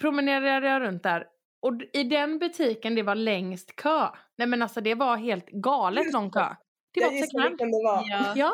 promenerade 0.00 0.68
jag 0.68 0.82
runt 0.82 1.02
där. 1.02 1.26
Och 1.60 1.72
i 1.92 2.04
den 2.04 2.38
butiken 2.38 2.94
det 2.94 3.02
var 3.02 3.14
längst 3.14 3.76
kö. 3.76 4.06
Nej 4.36 4.48
men 4.48 4.62
alltså 4.62 4.80
det 4.80 4.94
var 4.94 5.16
helt 5.16 5.46
galet 5.48 6.12
lång 6.12 6.30
kö. 6.30 6.46
Det 6.94 7.00
var 7.00 7.40
hand. 7.40 7.50
vilken 7.50 7.70
det 7.70 7.82
var. 7.84 8.04
Ja. 8.10 8.32
Ja. 8.36 8.52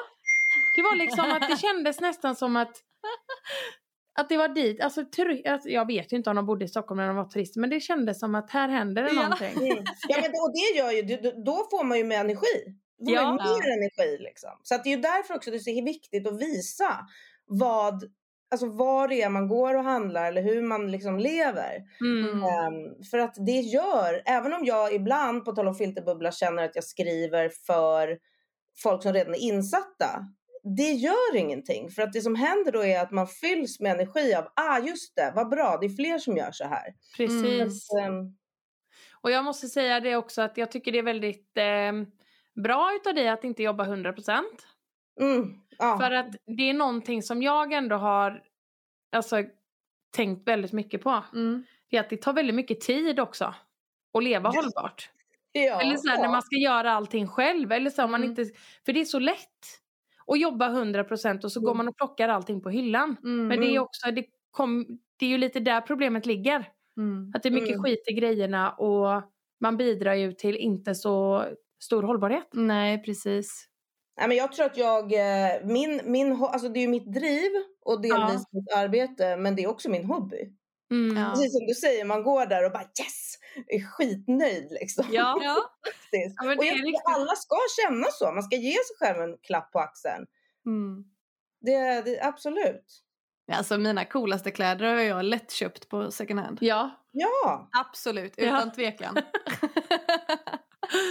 Det 0.76 0.83
var 0.83 0.97
liksom 0.97 1.31
att 1.31 1.49
det 1.50 1.57
kändes 1.57 2.00
nästan 2.00 2.37
som 2.37 2.57
att 2.57 2.76
att 4.21 4.29
det 4.29 4.37
var 4.37 4.49
dit, 4.49 4.81
alltså, 4.81 5.00
alltså 5.50 5.69
jag 5.69 5.87
vet 5.87 6.12
ju 6.12 6.17
inte 6.17 6.31
om 6.31 6.37
de 6.37 6.47
bodde 6.47 6.64
i 6.64 6.69
Stockholm 6.69 6.99
när 7.00 7.07
de 7.07 7.17
var 7.17 7.25
turister 7.25 7.61
men 7.61 7.71
det 7.71 7.81
kändes 7.81 8.21
som 8.21 8.35
att 8.35 8.50
här 8.50 8.69
händer 8.69 9.03
det 9.03 9.09
Ja. 9.12 9.23
någonting. 9.23 9.71
Mm. 9.71 9.85
Ja 10.09 10.17
men 10.23 10.31
och 10.31 10.53
det 10.55 10.79
gör 10.79 10.91
ju, 10.91 11.03
då- 11.03 11.43
då 11.45 11.57
får 11.71 11.85
man 11.85 11.99
ju 11.99 12.05
med 12.05 12.21
energi. 12.21 12.64
Då 12.99 13.07
får 13.07 13.14
Ja. 13.14 13.23
man 13.23 13.47
ju 13.47 13.53
mer 13.53 13.73
energi 13.79 14.19
liksom. 14.25 14.50
Så 14.62 14.75
att 14.75 14.85
det 14.85 14.91
är 14.93 14.97
ju 14.97 15.03
därför 15.03 15.35
också 15.35 15.50
det 15.50 15.57
är 15.57 15.59
så 15.59 15.85
viktigt 15.85 16.26
att 16.29 16.41
visa 16.41 16.99
vad, 17.47 18.05
alltså 18.51 18.67
vad 18.69 19.09
det 19.11 19.23
är 19.23 19.29
man 19.29 19.49
går 19.49 19.75
och 19.75 19.85
handlar 19.85 20.25
eller 20.29 20.43
hur 20.43 20.63
man 20.63 20.91
liksom 20.91 21.19
lever. 21.19 21.83
Mm. 22.01 22.43
Ehm, 22.43 23.05
för 23.11 23.19
att 23.19 23.35
det 23.47 23.61
gör, 23.61 24.23
även 24.27 24.53
om 24.53 24.65
jag 24.65 24.95
ibland 24.95 25.45
på 25.45 25.53
tal 25.53 25.69
om 25.69 25.75
filterbubbla 25.75 26.33
känner 26.33 26.65
att 26.65 26.75
jag 26.75 26.85
skriver 26.85 27.49
för 27.67 28.19
folk 28.83 29.03
som 29.03 29.13
redan 29.13 29.35
är 29.35 29.39
insatta. 29.39 30.27
Det 30.77 30.93
gör 30.93 31.37
ingenting 31.37 31.91
för 31.91 32.03
att 32.03 32.13
det 32.13 32.21
som 32.21 32.35
händer 32.35 32.73
då 32.73 32.85
är 32.85 33.01
att 33.01 33.11
man 33.11 33.27
fylls 33.29 33.81
med 33.81 33.93
energi 33.93 34.35
av, 34.35 34.45
ah 34.57 34.79
just 34.79 35.17
det, 35.17 35.33
vad 35.35 35.49
bra, 35.51 35.79
det 35.81 35.87
är 35.87 35.97
fler 35.97 36.19
som 36.19 36.37
gör 36.37 36.53
så 36.53 36.65
här. 36.65 36.95
Precis. 37.17 37.87
Så, 37.87 37.99
ehm, 37.99 38.37
Och 39.23 39.31
jag 39.31 39.45
måste 39.45 39.69
säga 39.69 40.01
det 40.01 40.17
också 40.17 40.43
att 40.43 40.57
jag 40.57 40.71
tycker 40.71 40.93
det 40.93 40.99
är 40.99 41.03
väldigt 41.03 41.57
eh, 41.57 41.93
bra 42.63 42.93
utav 43.01 43.15
dig 43.15 43.29
att 43.29 43.45
inte 43.45 43.63
jobba 43.63 43.85
100%. 43.85 44.43
Mm, 45.21 45.54
ja. 45.78 45.99
För 45.99 46.11
att 46.11 46.37
det 46.56 46.71
är 46.71 46.75
någonting 46.75 47.23
som 47.23 47.42
jag 47.42 47.73
ändå 47.73 47.97
har 47.97 48.42
alltså, 49.16 49.42
tänkt 50.16 50.49
väldigt 50.49 50.73
mycket 50.73 51.02
på. 51.02 51.25
Mm. 51.35 51.64
Det 51.90 51.97
är 51.97 52.00
att 52.00 52.11
det 52.11 52.16
tar 52.23 52.33
väldigt 52.33 52.54
mycket 52.56 52.80
tid 52.80 53.21
också. 53.21 53.54
Att 54.18 54.25
leva 54.25 54.50
Ja. 54.54 54.61
hållbart. 54.62 55.11
ja, 55.52 55.80
Eller 55.80 55.97
så 55.97 56.09
här, 56.09 56.16
ja. 56.16 56.23
när 56.23 56.28
man 56.30 56.42
ska 56.42 56.56
göra 56.56 56.92
allting 56.92 57.28
själv. 57.28 57.73
Eller 57.73 57.90
så, 57.90 58.04
om 58.04 58.11
man 58.11 58.21
Mm. 58.23 58.30
inte, 58.30 58.44
för 58.87 58.92
det 58.92 59.00
är 59.00 59.04
så 59.04 59.18
lätt. 59.18 59.80
Att 60.26 60.40
jobba 60.40 60.68
100% 60.68 61.44
och 61.44 61.52
så 61.52 61.61
går 61.61 61.68
Mm. 61.71 61.76
man 61.76 61.88
och 61.88 61.97
plockar 61.97 62.28
allting 62.28 62.61
på 62.61 62.71
hyllan. 62.71 63.16
Mm. 63.25 63.47
Men 63.49 63.61
det 63.61 63.66
är 63.75 63.78
också, 63.78 64.11
det, 64.11 64.25
kom, 64.50 64.87
det 65.18 65.26
är 65.26 65.30
ju 65.30 65.38
lite 65.38 65.61
där 65.61 65.80
problemet 65.80 66.26
ligger. 66.26 66.59
Att 67.35 67.42
det 67.42 67.49
är 67.49 67.50
mycket 67.50 67.83
skit 67.83 68.04
i 68.09 68.12
grejerna 68.12 68.71
och 68.73 69.23
man 69.61 69.76
bidrar 69.76 70.14
ju 70.14 70.33
till 70.33 70.56
inte 70.56 70.94
så 70.94 71.44
stor 71.85 72.02
hållbarhet. 72.02 72.49
Nej, 72.52 73.02
precis. 73.02 73.68
Nej, 74.16 74.28
men 74.28 74.37
jag 74.37 74.52
tror 74.52 74.66
att 74.66 74.76
jag, 74.76 75.12
eh, 75.12 75.64
min, 75.64 76.00
min, 76.04 76.33
alltså 76.33 76.68
det 76.68 76.78
är 76.78 76.83
ju 76.83 76.88
mitt 76.88 77.12
driv 77.12 77.50
och 77.85 78.00
delvis 78.02 78.42
mitt 78.52 78.73
arbete 78.76 79.37
men 79.37 79.56
det 79.56 79.62
är 79.64 79.68
också 79.68 79.90
min 79.90 80.04
hobby. 80.04 80.52
Mm. 80.90 81.16
Ja. 81.16 81.30
Precis 81.30 81.52
som 81.52 81.66
du 81.66 81.75
säger, 81.75 82.04
man 82.04 82.23
går 82.23 82.47
där 82.47 82.64
och 82.66 82.73
bara 82.73 82.83
yes! 82.83 83.35
Är 83.68 83.87
skitnöjd 83.87 84.68
liksom. 84.71 85.04
Ja. 85.11 85.38
Ja. 85.42 85.56
Ja, 86.11 86.44
men 86.44 86.59
och 86.59 86.64
det 86.64 86.68
jag 86.68 86.78
är 86.78 86.83
riktigt. 86.83 87.02
alla 87.04 87.35
ska 87.37 87.56
känna 87.83 88.06
så, 88.12 88.33
man 88.33 88.42
ska 88.42 88.56
ge 88.56 88.73
sig 88.73 88.97
själv 88.99 89.23
en 89.23 89.37
klapp 89.42 89.73
på 89.73 89.78
axeln. 89.78 90.26
Mm. 90.66 91.04
Det, 91.61 92.02
det, 92.04 92.21
absolut. 92.23 93.00
Alltså 93.52 93.78
mina 93.78 94.04
coolaste 94.04 94.50
kläder 94.50 94.87
har 94.94 95.00
jag 95.00 95.25
lätt 95.25 95.50
köpt 95.50 95.88
på 95.88 96.11
second 96.11 96.40
hand. 96.40 96.59
Ja. 96.61 96.90
Ja. 97.12 97.68
Absolut, 97.87 98.35
Ja. 98.37 98.44
utan 98.44 98.73
tvekan. 98.73 99.16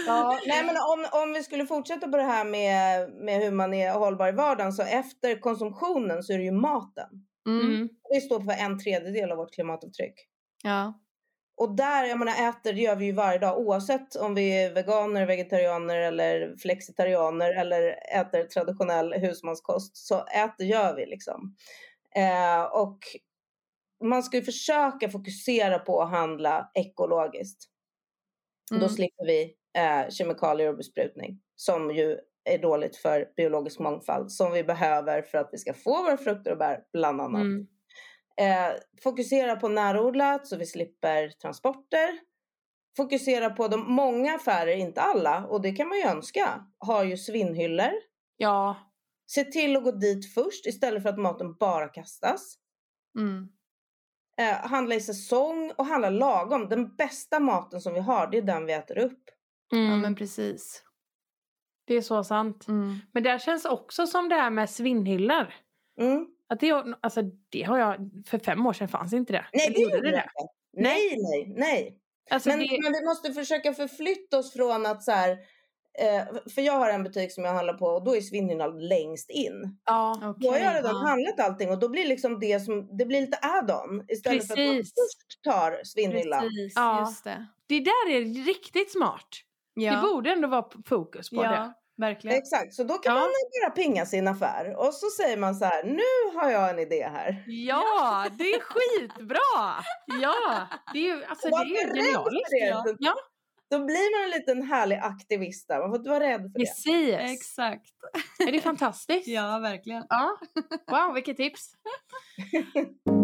ja. 0.07 0.39
Nej, 0.47 0.65
men 0.65 0.75
om, 0.77 1.21
om 1.21 1.33
vi 1.33 1.43
skulle 1.43 1.65
fortsätta 1.65 2.07
på 2.07 2.17
det 2.17 2.23
här 2.23 2.45
med, 2.45 3.09
med 3.09 3.41
hur 3.41 3.51
man 3.51 3.73
är 3.73 3.91
hållbar 3.91 4.27
i 4.27 4.31
vardagen 4.31 4.73
så 4.73 4.83
efter 4.83 5.39
konsumtionen 5.39 6.23
så 6.23 6.33
är 6.33 6.37
det 6.37 6.43
ju 6.43 6.51
maten. 6.51 7.09
Mm. 7.47 7.65
Mm. 7.65 7.89
Det 8.13 8.21
står 8.21 8.39
för 8.39 8.51
en 8.51 8.79
tredjedel 8.79 9.31
av 9.31 9.37
vårt 9.37 9.53
klimatavtryck. 9.53 10.13
Ja. 10.63 10.99
Och 11.55 11.75
där, 11.75 12.05
jag 12.05 12.19
menar 12.19 12.49
äter, 12.49 12.73
det 12.73 12.81
gör 12.81 12.95
vi 12.95 13.05
ju 13.05 13.11
varje 13.11 13.39
dag 13.39 13.59
oavsett 13.59 14.15
om 14.15 14.35
vi 14.35 14.63
är 14.63 14.73
veganer, 14.73 15.25
vegetarianer 15.25 15.97
eller 15.97 16.55
flexitarianer 16.57 17.53
eller 17.53 17.95
äter 18.15 18.43
traditionell 18.43 19.13
husmanskost 19.13 19.97
så 19.97 20.25
äter 20.25 20.65
gör 20.65 20.95
vi 20.95 21.05
liksom. 21.05 21.55
Eh, 22.15 22.63
och 22.63 22.99
man 24.03 24.23
ska 24.23 24.37
ju 24.37 24.43
försöka 24.43 25.09
fokusera 25.09 25.79
på 25.79 26.01
att 26.01 26.09
handla 26.09 26.71
ekologiskt. 26.73 27.69
Mm. 28.71 28.83
Då 28.83 28.89
slipper 28.89 29.25
vi 29.25 29.53
eh, 29.77 30.09
kemikalier 30.09 30.69
och 30.69 30.77
besprutning 30.77 31.39
som 31.55 31.91
ju 31.91 32.17
är 32.49 32.57
dåligt 32.57 32.95
för 32.95 33.29
biologisk 33.37 33.79
mångfald 33.79 34.31
som 34.31 34.51
vi 34.51 34.63
behöver 34.63 35.21
för 35.21 35.37
att 35.37 35.49
vi 35.51 35.57
ska 35.57 35.73
få 35.73 36.03
våra 36.03 36.17
frukter 36.17 36.51
och 36.51 36.57
bär 36.57 36.79
bland 36.93 37.21
annat. 37.21 37.41
Mm. 37.41 37.67
Eh, 38.37 38.75
fokusera 39.03 39.55
på 39.55 39.67
närodlat 39.67 40.47
så 40.47 40.57
vi 40.57 40.65
slipper 40.65 41.29
transporter. 41.29 42.19
Fokusera 42.97 43.49
på 43.49 43.67
de 43.67 43.93
många 43.93 44.35
affärer, 44.35 44.75
inte 44.75 45.01
alla, 45.01 45.45
och 45.45 45.61
det 45.61 45.71
kan 45.71 45.87
man 45.87 45.97
ju 45.97 46.03
önska, 46.03 46.65
har 46.77 47.03
ju 47.03 47.17
svinnhyllor. 47.17 47.91
Ja. 48.37 48.75
Se 49.25 49.43
till 49.43 49.77
att 49.77 49.83
gå 49.83 49.91
dit 49.91 50.33
först 50.33 50.65
istället 50.65 51.03
för 51.03 51.09
att 51.09 51.19
maten 51.19 51.55
bara 51.59 51.87
kastas. 51.87 52.57
Mm. 53.19 53.47
Eh, 54.37 54.69
handla 54.69 54.95
i 54.95 55.01
säsong 55.01 55.71
och 55.77 55.85
handla 55.85 56.09
lagom. 56.09 56.69
Den 56.69 56.95
bästa 56.95 57.39
maten 57.39 57.81
som 57.81 57.93
vi 57.93 57.99
har, 57.99 58.27
det 58.27 58.37
är 58.37 58.41
den 58.41 58.65
vi 58.65 58.73
äter 58.73 58.97
upp. 58.97 59.29
Mm. 59.73 59.91
ja, 59.91 59.97
men 59.97 60.15
precis. 60.15 60.83
Det 61.85 61.93
är 61.95 62.01
så 62.01 62.23
sant. 62.23 62.67
Mm. 62.67 62.95
Men 63.11 63.23
det 63.23 63.41
känns 63.41 63.65
också 63.65 64.07
som 64.07 64.29
det 64.29 64.35
här 64.35 64.49
med 64.49 64.69
svinnhyllor. 64.69 65.53
Mm. 65.99 66.27
Att 66.49 66.59
det, 66.59 66.71
alltså, 67.01 67.21
det 67.49 67.63
har 67.63 67.77
jag, 67.77 68.23
för 68.27 68.39
fem 68.39 68.65
år 68.65 68.73
sedan 68.73 68.87
fanns 68.87 69.13
inte 69.13 69.33
det. 69.33 69.45
Nej, 69.53 69.69
det 69.75 69.81
gjorde 69.81 70.01
det 70.01 70.07
inte. 70.07 70.23
Nej, 70.77 71.15
nej, 71.17 71.53
nej. 71.57 71.99
Alltså, 72.31 72.49
Men, 72.49 72.59
det, 72.59 72.79
men 72.83 72.93
vi 72.93 73.05
måste 73.05 73.33
försöka 73.33 73.73
förflytta 73.73 74.37
oss 74.39 74.53
från 74.53 74.85
att 74.85 75.03
så 75.03 75.11
här, 75.11 75.31
eh, 75.99 76.51
för 76.55 76.61
jag 76.61 76.73
har 76.73 76.89
en 76.89 77.03
butik 77.03 77.33
som 77.33 77.43
jag 77.43 77.53
handlar 77.53 77.73
på 77.73 77.85
och 77.85 78.03
då 78.03 78.15
är 78.15 78.21
svinnhyllan 78.21 78.87
längst 78.87 79.29
in. 79.29 79.77
ja. 79.85 80.35
Då 80.39 80.51
har 80.51 80.57
jag 80.57 80.75
redan 80.75 80.95
ja. 80.95 81.07
handlat 81.07 81.39
allting 81.39 81.69
och 81.69 81.79
då 81.79 81.89
blir 81.89 82.07
liksom 82.07 82.39
det 82.39 82.59
som, 82.59 82.97
det 82.97 83.05
blir 83.05 83.21
lite 83.21 83.37
add-on 83.41 84.05
istället 84.07 84.47
för 84.47 84.53
att 84.53 84.59
man 84.59 84.75
Precis. 84.75 84.93
först 84.93 85.43
tar 85.43 85.81
svinnhyllan. 85.83 86.41
Precis, 86.41 86.73
Ja. 86.75 86.99
just 86.99 87.23
det. 87.23 87.47
Det 87.67 87.79
där 87.79 88.09
är 88.09 88.45
riktigt 88.45 88.91
smart. 88.91 89.29
Ja, 89.73 89.95
Det 89.95 90.01
borde 90.01 90.31
ändå 90.31 90.47
vara 90.47 90.65
fokus 90.85 91.29
på 91.29 91.35
det. 91.43 91.43
ja 91.55 91.73
verkligen. 91.97 92.37
Exakt, 92.37 92.73
så 92.73 92.83
då 92.83 92.93
kan 92.93 93.15
Ja. 93.15 93.19
man 93.21 93.29
bara 93.63 93.69
pinga 93.71 94.05
sin 94.05 94.27
affär 94.27 94.75
och 94.77 94.93
så 94.93 95.09
säger 95.09 95.37
man 95.37 95.55
så 95.55 95.65
här, 95.65 95.83
nu 95.83 96.39
har 96.39 96.49
jag 96.51 96.69
en 96.69 96.79
idé 96.79 97.09
här. 97.13 97.43
Ja, 97.47 98.25
det 98.37 98.43
är 98.43 98.59
skitbra! 98.59 99.83
Ja, 100.21 100.67
det 100.93 100.99
är 100.99 101.03
ju 101.17 101.23
alltså, 101.25 101.47
det 101.49 101.55
är 101.55 101.87
genialiskt. 101.87 102.49
det. 102.51 102.57
ja. 102.67 102.83
Då- 102.85 102.95
Ja. 102.99 103.13
Då 103.71 103.79
blir 103.85 104.17
man 104.17 104.23
en 104.33 104.39
liten 104.39 104.63
härlig 104.71 104.95
aktivist 105.03 105.67
där, 105.67 105.79
man 105.79 105.89
får 105.89 105.97
inte 105.97 106.09
vara 106.09 106.19
rädd 106.23 106.41
för 106.41 106.59
det. 106.59 106.65
Precis. 106.65 107.15
Exakt. 107.19 107.85
Är 108.47 108.51
det 108.51 108.61
fantastiskt? 108.61 109.27
Ja, 109.27 109.59
verkligen. 109.59 110.05
Ja. 110.09 110.37
Wow, 110.87 111.13
vilket 111.13 111.37
tips. 111.37 111.71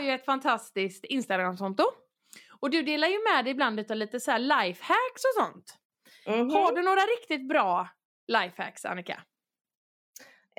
ju 0.00 0.10
ett 0.10 0.24
fantastiskt 0.24 1.04
Instagramkonto. 1.04 1.84
Och 2.60 2.70
du 2.70 2.82
delar 2.82 3.08
ju 3.08 3.18
med 3.34 3.44
dig 3.44 3.50
ibland 3.50 3.90
av 3.90 3.96
lite 3.96 4.20
så 4.20 4.30
här 4.30 4.38
lifehacks 4.38 5.24
och 5.24 5.44
sånt. 5.44 5.74
Mhm. 6.26 6.50
Har 6.50 6.72
du 6.72 6.82
några 6.82 7.00
riktigt 7.00 7.48
bra 7.48 7.88
lifehacks, 8.28 8.84
Annika? 8.84 9.22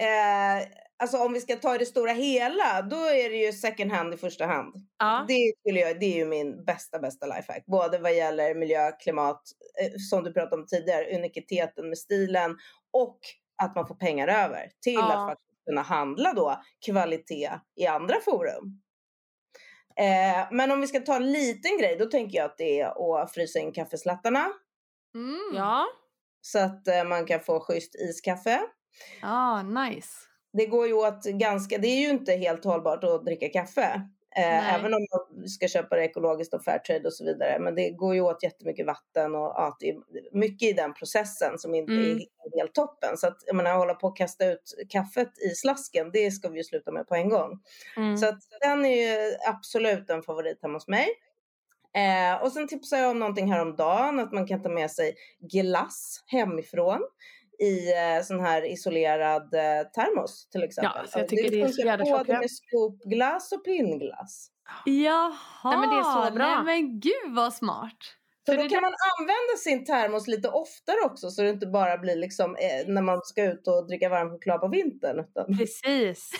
Eh, 0.01 0.67
alltså 1.03 1.17
om 1.17 1.33
vi 1.33 1.41
ska 1.41 1.55
ta 1.55 1.77
det 1.77 1.85
stora 1.85 2.11
hela, 2.11 2.81
då 2.81 2.95
är 2.95 3.29
det 3.29 3.35
ju 3.37 3.51
second 3.53 3.91
hand 3.91 4.13
i 4.13 4.17
första 4.17 4.45
hand. 4.45 4.75
Ja. 4.99 5.25
Det, 5.27 5.53
skulle 5.59 5.79
jag, 5.79 5.99
det 5.99 6.05
är 6.05 6.15
ju 6.15 6.25
min 6.25 6.65
bästa, 6.65 6.99
bästa 6.99 7.25
lifehack. 7.25 7.65
Både 7.65 7.97
vad 7.97 8.15
gäller 8.15 8.55
miljö, 8.55 8.91
klimat, 8.91 9.41
eh, 9.81 9.91
som 10.09 10.23
du 10.23 10.33
pratade 10.33 10.61
om 10.61 10.67
tidigare, 10.67 11.15
unikiteten 11.17 11.89
med 11.89 11.97
stilen 11.97 12.57
och 12.93 13.19
att 13.63 13.75
man 13.75 13.87
får 13.87 13.95
pengar 13.95 14.27
över 14.27 14.69
till 14.81 14.93
Ja. 14.93 15.13
att 15.13 15.29
faktiskt 15.29 15.65
kunna 15.65 15.81
handla 15.81 16.33
då 16.33 16.61
kvalitet 16.85 17.49
i 17.75 17.85
andra 17.87 18.15
forum. 18.25 18.81
Eh, 19.97 20.47
men 20.51 20.71
om 20.71 20.81
vi 20.81 20.87
ska 20.87 20.99
ta 20.99 21.15
en 21.15 21.31
liten 21.31 21.77
grej, 21.77 21.95
då 21.99 22.05
tänker 22.05 22.37
jag 22.37 22.45
att 22.45 22.57
det 22.57 22.79
är 22.79 23.21
att 23.23 23.33
frysa 23.33 23.59
in 23.59 23.71
kaffeslattarna 23.71 24.49
Mm. 25.15 25.55
Ja. 25.55 25.85
så 26.41 26.59
att 26.59 26.87
eh, 26.87 27.03
man 27.03 27.25
kan 27.25 27.39
få 27.39 27.59
schysst 27.59 27.95
iskaffe. 27.95 28.61
Ah, 29.21 29.61
nice. 29.61 30.09
det 30.53 30.65
går 30.65 30.87
ju 30.87 30.93
åt 30.93 31.23
ganska, 31.25 31.77
det 31.77 31.87
är 31.87 31.99
ju 32.01 32.09
inte 32.09 32.33
helt 32.33 32.65
hållbart 32.65 33.03
att 33.03 33.25
dricka 33.25 33.49
kaffe. 33.49 34.01
Eh, 34.35 34.73
även 34.73 34.93
om 34.93 35.07
man 35.11 35.47
ska 35.47 35.67
köpa 35.67 35.95
det 35.95 36.03
ekologiskt 36.05 36.53
och 36.53 36.63
fairtrade 36.63 37.07
och 37.07 37.13
så 37.13 37.25
vidare. 37.25 37.59
Men 37.59 37.75
det 37.75 37.89
går 37.89 38.15
ju 38.15 38.21
åt 38.21 38.43
jättemycket 38.43 38.85
vatten 38.85 39.35
och 39.35 39.41
ja, 39.55 39.77
mycket 40.31 40.69
i 40.69 40.73
den 40.73 40.93
processen 40.93 41.59
som 41.59 41.75
inte 41.75 41.93
Mm. 41.93 42.17
är 42.17 42.57
helt 42.59 42.73
toppen. 42.73 43.17
Så 43.17 43.27
att 43.27 43.37
jag 43.45 43.55
menar, 43.55 43.73
hålla 43.77 43.93
på 43.93 44.07
att 44.07 44.15
kasta 44.15 44.45
ut 44.51 44.75
kaffet 44.89 45.31
i 45.51 45.55
slasken, 45.55 46.11
det 46.13 46.31
ska 46.31 46.49
vi 46.49 46.57
ju 46.57 46.63
sluta 46.63 46.91
med 46.91 47.07
på 47.07 47.15
en 47.15 47.29
gång. 47.29 47.59
Mm. 47.97 48.17
Så 48.17 48.27
att 48.27 48.39
den 48.61 48.85
är 48.85 49.29
ju 49.29 49.35
absolut 49.47 50.09
en 50.09 50.23
favorit 50.23 50.59
hemma 50.61 50.73
hos 50.75 50.87
mig. 50.87 51.07
Eh, 51.93 52.43
och 52.43 52.51
sen 52.51 52.67
tipsade 52.67 53.01
jag 53.01 53.11
om 53.11 53.19
någonting 53.19 53.51
häromdagen, 53.51 54.19
att 54.19 54.31
man 54.31 54.47
kan 54.47 54.61
ta 54.61 54.69
med 54.69 54.91
sig 54.91 55.15
glass 55.39 56.23
hemifrån 56.27 56.99
i 57.61 57.93
eh, 57.93 58.23
sån 58.23 58.39
här 58.39 58.71
isolerad 58.71 59.53
eh, 59.53 59.87
termos 59.95 60.49
till 60.49 60.63
exempel. 60.63 61.01
Ja, 61.03 61.11
så 61.11 61.19
jag 61.19 61.27
tycker 61.27 61.51
det 61.51 61.61
är 61.61 61.67
så 61.67 61.81
jävla 61.81 62.05
både 62.05 62.39
med 62.39 62.51
scoopglass 62.51 63.51
och 63.51 63.65
pinnglass. 63.65 64.47
Jaha, 64.85 65.35
Nej, 65.63 65.77
men 65.77 65.89
det 65.89 65.95
är 65.95 66.27
så 66.27 66.33
bra. 66.33 66.63
Nej, 66.63 66.63
men 66.63 66.99
gud 66.99 67.35
vad 67.35 67.53
smart. 67.53 67.97
Så 68.45 68.51
För 68.51 68.57
då 68.57 68.63
det 68.63 68.69
kan 68.69 68.81
man 68.81 68.93
använda 69.19 69.57
sin 69.57 69.85
termos 69.85 70.27
lite 70.27 70.49
oftare 70.49 70.97
också 71.05 71.29
så 71.29 71.41
det 71.41 71.49
inte 71.49 71.67
bara 71.67 71.97
blir 71.97 72.15
liksom 72.15 72.55
eh, 72.55 72.87
när 72.87 73.01
man 73.01 73.21
ska 73.23 73.43
ut 73.43 73.67
och 73.67 73.87
dricka 73.87 74.09
varm 74.09 74.29
choklad 74.29 74.61
på 74.61 74.67
vintern. 74.67 75.19
Utan... 75.19 75.57
Precis. 75.57 76.31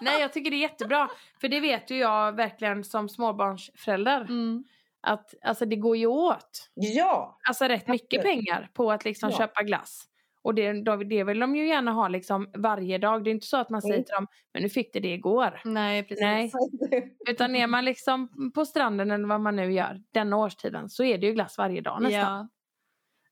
Nej, 0.00 0.20
jag 0.20 0.32
tycker 0.32 0.50
det 0.50 0.56
är 0.56 0.58
jättebra. 0.58 1.08
För 1.40 1.48
det 1.48 1.60
vet 1.60 1.90
ju 1.90 1.98
jag 1.98 2.36
verkligen 2.36 2.84
som 2.84 3.08
småbarnsförälder. 3.08 4.20
Mm. 4.20 4.64
Att 5.06 5.34
alltså, 5.42 5.64
det 5.64 5.76
går 5.76 5.96
ju 5.96 6.06
åt. 6.06 6.70
Ja, 6.74 7.38
Alltså 7.48 7.64
rätt 7.64 7.88
mycket 7.88 8.22
pengar 8.22 8.70
på 8.74 8.92
att 8.92 9.04
liksom 9.04 9.30
Ja. 9.30 9.38
köpa 9.38 9.62
glass. 9.62 10.08
Och 10.44 10.54
det, 10.54 10.72
det 11.04 11.24
vill 11.24 11.38
de 11.38 11.56
ju 11.56 11.66
gärna 11.68 11.92
ha 11.92 12.08
liksom 12.08 12.50
varje 12.56 12.98
dag. 12.98 13.24
Det 13.24 13.30
är 13.30 13.32
inte 13.32 13.46
så 13.46 13.56
att 13.56 13.70
man 13.70 13.82
säger 13.82 13.94
Mm. 13.94 14.04
till 14.04 14.12
dem, 14.14 14.26
men 14.52 14.62
nu 14.62 14.68
fick 14.68 14.92
du 14.92 15.00
det 15.00 15.14
igår. 15.14 15.60
Nej, 15.64 16.02
precis. 16.02 16.20
Nej. 16.22 16.52
Utan 17.28 17.56
är 17.56 17.66
man 17.66 17.84
liksom 17.84 18.50
på 18.54 18.64
stranden 18.66 19.10
eller 19.10 19.28
vad 19.28 19.40
man 19.40 19.56
nu 19.56 19.72
gör 19.72 20.02
denna 20.10 20.36
årstiden 20.36 20.88
så 20.88 21.04
är 21.04 21.18
det 21.18 21.26
ju 21.26 21.32
glass 21.32 21.58
varje 21.58 21.80
dag 21.80 22.02
nästan. 22.02 22.20
Ja. 22.20 22.48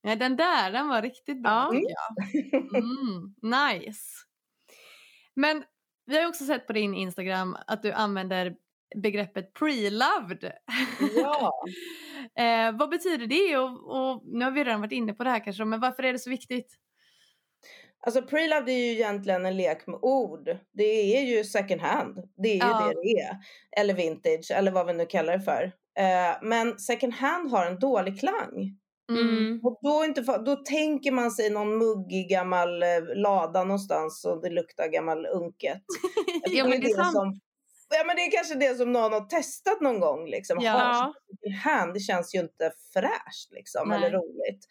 Nej, 0.03 0.15
den 0.15 0.35
där 0.35 0.71
den 0.71 0.87
var 0.87 1.01
riktigt 1.01 1.43
bra 1.43 1.69
Ja. 1.73 1.79
jag. 2.51 2.73
Mm, 2.83 3.35
nice. 3.41 4.01
Men 5.33 5.63
vi 6.05 6.17
har 6.21 6.27
också 6.27 6.45
sett 6.45 6.67
på 6.67 6.73
din 6.73 6.93
Instagram 6.93 7.57
att 7.67 7.81
du 7.81 7.91
använder 7.91 8.55
begreppet 8.95 9.53
pre-loved. 9.59 10.51
Ja. 11.15 11.51
eh, 12.43 12.71
vad 12.77 12.89
betyder 12.89 13.27
det? 13.27 13.57
Och, 13.57 14.11
och, 14.11 14.21
nu 14.25 14.45
har 14.45 14.51
vi 14.51 14.63
redan 14.63 14.81
varit 14.81 14.91
inne 14.91 15.13
på 15.13 15.23
det 15.23 15.29
här 15.29 15.43
kanske, 15.43 15.65
men 15.65 15.79
varför 15.79 16.03
är 16.03 16.13
det 16.13 16.19
så 16.19 16.29
viktigt? 16.29 16.79
Alltså 18.05 18.21
pre-loved 18.21 18.69
är 18.69 18.77
ju 18.77 18.91
egentligen 18.91 19.45
en 19.45 19.57
lek 19.57 19.87
med 19.87 19.99
ord. 20.01 20.57
Det 20.73 21.17
är 21.17 21.21
ju 21.21 21.43
second 21.43 21.81
hand. 21.81 22.23
Det 22.37 22.49
är 22.49 22.53
ju 22.53 22.59
Ja. 22.59 22.91
det 22.95 23.01
det 23.01 23.21
är. 23.21 23.37
Eller 23.81 23.93
vintage 23.93 24.51
eller 24.51 24.71
vad 24.71 24.87
vi 24.87 24.93
nu 24.93 25.05
kallar 25.05 25.37
det 25.37 25.43
för. 25.43 25.63
Eh, 25.99 26.37
men 26.41 26.79
second 26.79 27.13
hand 27.13 27.51
har 27.51 27.65
en 27.65 27.79
dålig 27.79 28.19
klang. 28.19 28.77
Mm. 29.11 29.59
Och 29.63 29.79
då, 29.81 30.05
inte, 30.05 30.21
då 30.21 30.55
tänker 30.55 31.11
man 31.11 31.31
sig 31.31 31.49
någon 31.49 31.77
muggig 31.77 32.29
gammal 32.29 32.83
eh, 32.83 32.89
lada 33.15 33.63
någonstans 33.63 34.25
och 34.25 34.41
det 34.41 34.49
luktar 34.49 34.87
gammal 34.87 35.25
unket. 35.25 35.81
Ja, 36.51 36.67
men 36.67 36.81
det 36.81 36.87
är 36.91 36.95
sant. 36.95 37.13
som, 37.13 37.39
ja 37.97 38.03
men 38.07 38.15
det 38.15 38.21
är 38.21 38.31
kanske 38.31 38.55
det 38.55 38.75
som 38.77 38.91
någon 38.91 39.13
har 39.13 39.25
testat 39.25 39.81
någon 39.81 39.99
gång 39.99 40.25
liksom. 40.27 40.57
Ja. 40.61 41.13
Hand, 41.63 41.93
det 41.93 41.99
känns 41.99 42.35
ju 42.35 42.39
inte 42.39 42.71
fräscht 42.93 43.51
liksom 43.51 43.89
Nej. 43.89 43.97
eller 43.97 44.11
roligt. 44.11 44.65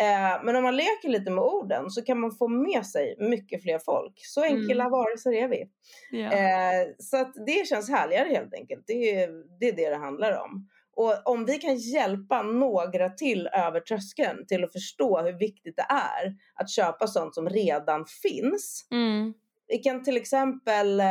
Eh, 0.00 0.44
men 0.44 0.56
om 0.56 0.62
man 0.62 0.76
leker 0.76 1.08
lite 1.08 1.30
med 1.30 1.44
orden 1.44 1.90
så 1.90 2.02
kan 2.02 2.20
man 2.20 2.32
få 2.32 2.48
med 2.48 2.86
sig 2.86 3.16
mycket 3.18 3.62
fler 3.62 3.78
folk. 3.78 4.12
Så 4.16 4.42
enkla 4.42 4.84
Mm. 4.84 4.90
varelser 4.92 5.32
är 5.32 5.48
vi. 5.48 5.64
Ja. 6.10 6.32
Eh, 6.32 6.86
så 6.98 7.16
att 7.16 7.32
det 7.46 7.68
känns 7.68 7.90
härligare 7.90 8.28
helt 8.28 8.54
enkelt. 8.54 8.84
Det 8.86 9.22
är, 9.22 9.28
det 9.60 9.68
är 9.68 9.72
det 9.76 9.90
det 9.90 9.96
handlar 9.96 10.32
om. 10.42 10.68
Och 10.96 11.26
om 11.32 11.44
vi 11.44 11.58
kan 11.58 11.76
hjälpa 11.76 12.42
några 12.42 13.10
till 13.10 13.46
över 13.46 13.80
tröskeln 13.80 14.46
till 14.46 14.64
att 14.64 14.72
förstå 14.72 15.22
hur 15.22 15.32
viktigt 15.38 15.76
det 15.76 15.86
är 15.88 16.34
att 16.54 16.70
köpa 16.70 17.06
sånt 17.06 17.34
som 17.34 17.48
redan 17.48 18.04
finns. 18.22 18.86
Mm. 18.90 19.34
Vi 19.68 19.78
kan 19.78 20.04
till 20.04 20.16
exempel 20.16 21.00
eh, 21.00 21.06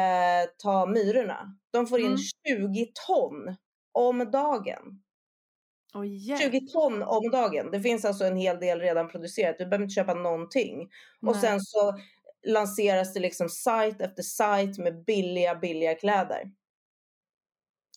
ta 0.58 0.86
myrorna. 0.86 1.58
De 1.72 1.88
får 1.88 2.00
in 2.00 2.06
Mm. 2.06 2.18
20 2.72 2.92
ton 3.08 3.56
om 3.92 4.32
dagen. 4.32 5.03
Oj, 5.94 6.30
yeah. 6.30 6.40
20 6.42 6.60
ton 6.68 7.04
om 7.04 7.32
dagen. 7.32 7.72
Det 7.72 7.80
finns 7.80 8.06
alltså 8.06 8.24
en 8.26 8.38
hel 8.38 8.60
del 8.60 8.80
redan 8.80 9.08
producerat. 9.10 9.56
Du 9.58 9.66
behöver 9.66 9.84
inte 9.84 9.94
köpa 9.96 10.14
någonting. 10.14 10.82
Och 11.22 11.32
Nej. 11.32 11.42
sen 11.42 11.60
så 11.62 11.94
lanseras 12.48 13.14
det 13.14 13.20
liksom 13.20 13.50
sajt 13.50 14.02
efter 14.02 14.24
sajt 14.24 14.78
med 14.78 15.04
billiga, 15.06 15.56
billiga 15.56 15.96
kläder. 15.96 16.52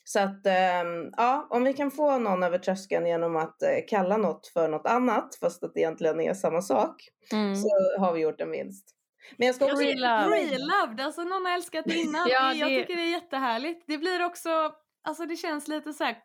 Så 0.05 0.21
att 0.21 0.47
ehm, 0.47 1.11
ja, 1.17 1.47
om 1.51 1.65
vi 1.65 1.73
kan 1.73 1.91
få 1.91 2.19
någon 2.19 2.43
över 2.43 2.59
tröskeln 2.59 3.07
genom 3.07 3.37
att 3.37 3.63
eh, 3.63 3.69
kalla 3.89 4.17
något 4.17 4.47
för 4.47 4.69
något 4.69 4.87
annat, 4.87 5.35
fast 5.41 5.65
att 5.65 5.75
det 5.75 5.81
egentligen 5.81 6.21
är 6.21 6.35
samma 6.35 6.63
sak, 6.63 7.09
Mm. 7.33 7.57
så 7.57 7.69
har 7.99 8.13
vi 8.13 8.21
gjort 8.21 8.41
en 8.41 8.51
vinst. 8.51 8.91
Men 9.37 9.47
jag 9.47 9.55
ska 9.57 9.65
också... 9.65 9.77
Pre-loved. 9.77 10.29
Pre-loved, 10.31 11.01
alltså 11.05 11.23
någon 11.25 11.45
har 11.45 11.53
älskat 11.55 11.87
innan. 11.93 12.29
Ja, 12.31 12.55
Jag 12.55 12.71
det- 12.71 12.81
tycker 12.81 12.97
det 12.97 13.03
är 13.03 13.11
jättehärligt. 13.13 13.85
Det 13.87 13.99
blir 13.99 14.25
också, 14.25 14.73
alltså 15.05 15.27
det 15.27 15.37
känns 15.37 15.69
lite 15.69 15.93
så 15.93 16.05
här 16.05 16.17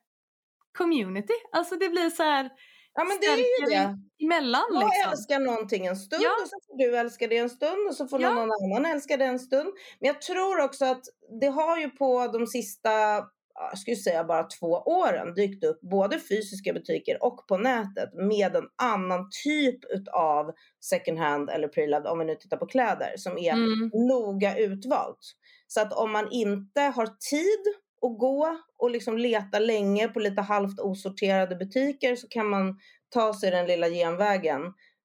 community. 0.78 1.34
Alltså 1.52 1.76
det 1.76 1.90
blir 1.90 2.10
så 2.10 2.24
här 2.24 2.50
Ja 2.94 3.04
men 3.04 3.18
det 3.22 3.26
är 3.28 3.38
ju 3.38 3.66
det. 3.76 3.98
emellan 4.26 4.62
Jag 4.72 4.84
liksom. 4.84 5.12
älskar 5.12 5.40
någonting 5.40 5.86
en 5.86 5.96
stund 5.96 6.24
Ja. 6.24 6.30
och 6.42 6.48
så 6.50 6.56
får 6.68 6.78
du 6.78 6.98
älska 6.98 7.28
det 7.28 7.38
en 7.38 7.50
stund 7.50 7.88
och 7.90 7.96
så 7.96 8.08
får 8.08 8.22
Ja. 8.22 8.34
någon 8.34 8.50
annan 8.52 8.86
älska 8.92 9.18
det 9.18 9.26
en 9.26 9.40
stund. 9.40 9.70
Men 10.00 10.08
jag 10.08 10.22
tror 10.22 10.60
också 10.62 10.86
att 10.86 11.02
det 11.42 11.48
har 11.48 11.78
ju 11.78 11.90
på 11.90 12.28
de 12.28 12.48
sista, 12.48 12.90
ja, 12.92 13.30
jag 13.54 13.78
skulle 13.78 13.96
säga 13.98 14.24
bara 14.24 14.44
två 14.44 14.68
åren 14.68 15.34
dykt 15.34 15.64
upp 15.64 15.82
både 15.82 16.20
fysiska 16.20 16.74
butiker 16.74 17.24
och 17.24 17.48
på 17.48 17.58
nätet 17.58 18.14
med 18.14 18.56
en 18.56 18.68
annan 18.82 19.30
typ 19.44 19.80
utav 19.94 20.52
second 20.80 21.20
hand 21.20 21.50
eller 21.50 21.68
pre-loved 21.68 22.08
om 22.08 22.20
vi 22.20 22.26
nu 22.26 22.36
tittar 22.36 22.58
på 22.58 22.66
kläder 22.66 23.14
som 23.18 23.38
är 23.38 23.54
Mm. 23.54 23.92
noga 23.94 24.58
utvalt. 24.58 25.20
Så 25.68 25.82
att 25.82 25.94
om 25.94 26.12
man 26.12 26.28
inte 26.32 26.82
har 26.82 27.06
tid 27.06 27.76
att 28.02 28.18
gå 28.20 28.58
och 28.78 28.92
liksom 28.92 29.18
leta 29.18 29.60
länge 29.60 30.08
på 30.08 30.20
lite 30.20 30.42
halvt 30.42 30.80
osorterade 30.80 31.56
butiker 31.56 32.16
så 32.16 32.28
kan 32.28 32.50
man 32.50 32.80
ta 33.10 33.34
sig 33.34 33.52
den 33.52 33.68
lilla 33.68 33.90
genvägen 33.90 34.62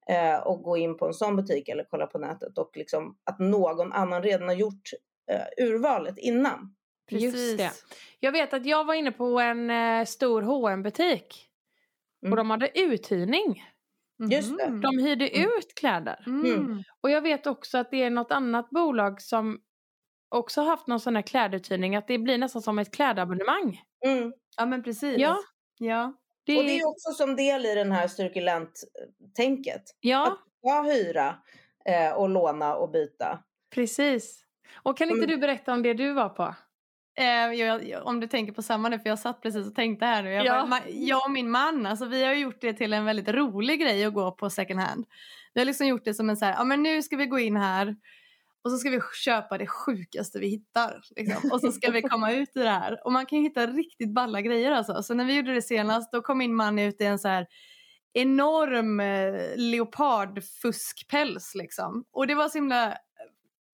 eh, 0.08 0.36
och 0.46 0.62
gå 0.62 0.76
in 0.76 0.96
på 0.96 1.06
en 1.06 1.14
sån 1.14 1.36
butik 1.36 1.68
eller 1.68 1.84
kolla 1.90 2.06
på 2.06 2.18
nätet 2.18 2.58
och 2.58 2.70
liksom 2.76 3.16
att 3.24 3.38
någon 3.38 3.92
annan 3.92 4.22
redan 4.22 4.48
har 4.48 4.54
gjort 4.54 4.90
eh, 5.30 5.64
urvalet 5.66 6.18
innan. 6.18 6.74
Just 7.10 7.58
det. 7.58 7.70
Jag 8.20 8.32
vet 8.32 8.54
att 8.54 8.66
jag 8.66 8.84
var 8.84 8.94
inne 8.94 9.12
på 9.12 9.40
en 9.40 9.70
eh, 9.70 10.04
stor 10.04 10.42
hm 10.42 10.82
butik 10.82 11.42
Mm. 12.22 12.32
och 12.32 12.36
de 12.36 12.50
hade 12.50 12.78
uthyrning. 12.80 13.64
Just 14.30 14.58
det. 14.58 14.70
Mhm. 14.70 14.80
De 14.80 14.98
hyrde 14.98 15.28
Mm. 15.28 15.48
ut 15.58 15.74
kläder. 15.74 16.24
Mm. 16.26 16.82
Och 17.00 17.10
jag 17.10 17.20
vet 17.22 17.46
också 17.46 17.78
att 17.78 17.90
det 17.90 18.02
är 18.02 18.10
något 18.10 18.32
annat 18.32 18.70
bolag 18.70 19.20
som 19.22 19.58
också 20.28 20.62
haft 20.62 20.86
någon 20.86 21.00
sån 21.00 21.16
här 21.16 21.22
kläduthyrning. 21.22 21.96
Att 21.96 22.08
det 22.08 22.18
blir 22.18 22.38
nästan 22.38 22.62
som 22.62 22.78
ett 22.78 22.94
klädabonnemang. 22.94 23.80
Mm. 24.06 24.32
Ja 24.56 24.66
men 24.66 24.82
precis. 24.82 25.18
Ja. 25.18 25.36
Ja. 25.78 26.12
Det, 26.44 26.58
Och 26.58 26.64
det 26.64 26.78
är 26.80 26.88
också 26.88 27.10
som 27.10 27.36
del 27.36 27.66
i 27.66 27.74
den 27.74 27.92
här 27.92 28.08
cirkulent-tänket. 28.08 29.82
ja, 30.00 30.36
Ja, 30.62 30.82
hyra 30.82 31.36
eh, 31.84 32.12
och 32.12 32.28
låna 32.28 32.74
och 32.74 32.90
byta. 32.90 33.38
precis. 33.74 34.42
Och 34.76 34.98
kan 34.98 35.10
inte 35.10 35.24
Mm. 35.24 35.30
du 35.30 35.36
berätta 35.36 35.72
om 35.72 35.82
det 35.82 35.94
du 35.94 36.12
var 36.12 36.28
på? 36.28 36.54
Eh, 37.18 37.24
jag, 37.52 37.88
jag, 37.88 38.06
om 38.06 38.20
du 38.20 38.26
tänker 38.26 38.52
på 38.52 38.62
samma 38.62 38.88
nu, 38.88 38.98
för 38.98 39.08
jag 39.08 39.18
satt 39.18 39.40
precis 39.42 39.66
och 39.66 39.74
tänkte 39.74 40.06
här 40.06 40.22
nu. 40.22 40.32
Jag, 40.32 40.46
Ja. 40.46 40.66
bara, 40.70 40.80
jag 40.88 41.24
och 41.24 41.30
min 41.30 41.50
man, 41.50 41.86
alltså, 41.86 42.04
vi 42.06 42.24
har 42.24 42.34
gjort 42.34 42.60
det 42.60 42.72
till 42.72 42.92
en 42.92 43.04
väldigt 43.04 43.28
rolig 43.28 43.80
grej 43.80 44.04
att 44.04 44.14
gå 44.14 44.30
på 44.32 44.50
second 44.50 44.80
hand. 44.80 45.06
Vi 45.54 45.60
har 45.60 45.64
liksom 45.66 45.86
gjort 45.86 46.04
det 46.04 46.14
som 46.14 46.30
en 46.30 46.36
så 46.36 46.44
här, 46.44 46.52
ja 46.52 46.64
men 46.64 46.82
nu 46.82 47.02
ska 47.02 47.16
vi 47.16 47.26
gå 47.26 47.38
in 47.38 47.56
här 47.56 47.96
och 48.66 48.72
så 48.72 48.78
ska 48.78 48.90
vi 48.90 49.00
köpa 49.24 49.58
det 49.58 49.66
sjukaste 49.66 50.38
vi 50.38 50.48
hittar. 50.48 51.02
Liksom. 51.16 51.50
Och 51.52 51.60
så 51.60 51.72
ska 51.72 51.90
vi 51.90 52.02
komma 52.02 52.32
ut 52.32 52.56
i 52.56 52.58
det 52.58 52.70
här. 52.70 53.06
Och 53.06 53.12
man 53.12 53.26
kan 53.26 53.38
ju 53.38 53.44
hitta 53.44 53.66
riktigt 53.66 54.14
balla 54.14 54.40
grejer 54.40 54.72
alltså. 54.72 55.02
Så 55.02 55.14
när 55.14 55.24
vi 55.24 55.36
gjorde 55.36 55.54
det 55.54 55.62
senast, 55.62 56.12
då 56.12 56.22
kom 56.22 56.38
min 56.38 56.54
man 56.54 56.78
ut 56.78 57.00
i 57.00 57.04
en 57.04 57.18
så 57.18 57.28
här 57.28 57.46
enorm 58.12 59.00
eh, 59.00 59.56
leopardfuskpäls 59.56 61.54
liksom. 61.54 62.04
Och 62.12 62.26
det 62.26 62.34
var 62.34 62.48
så 62.48 62.58
himla 62.58 62.86
eh, 62.86 62.96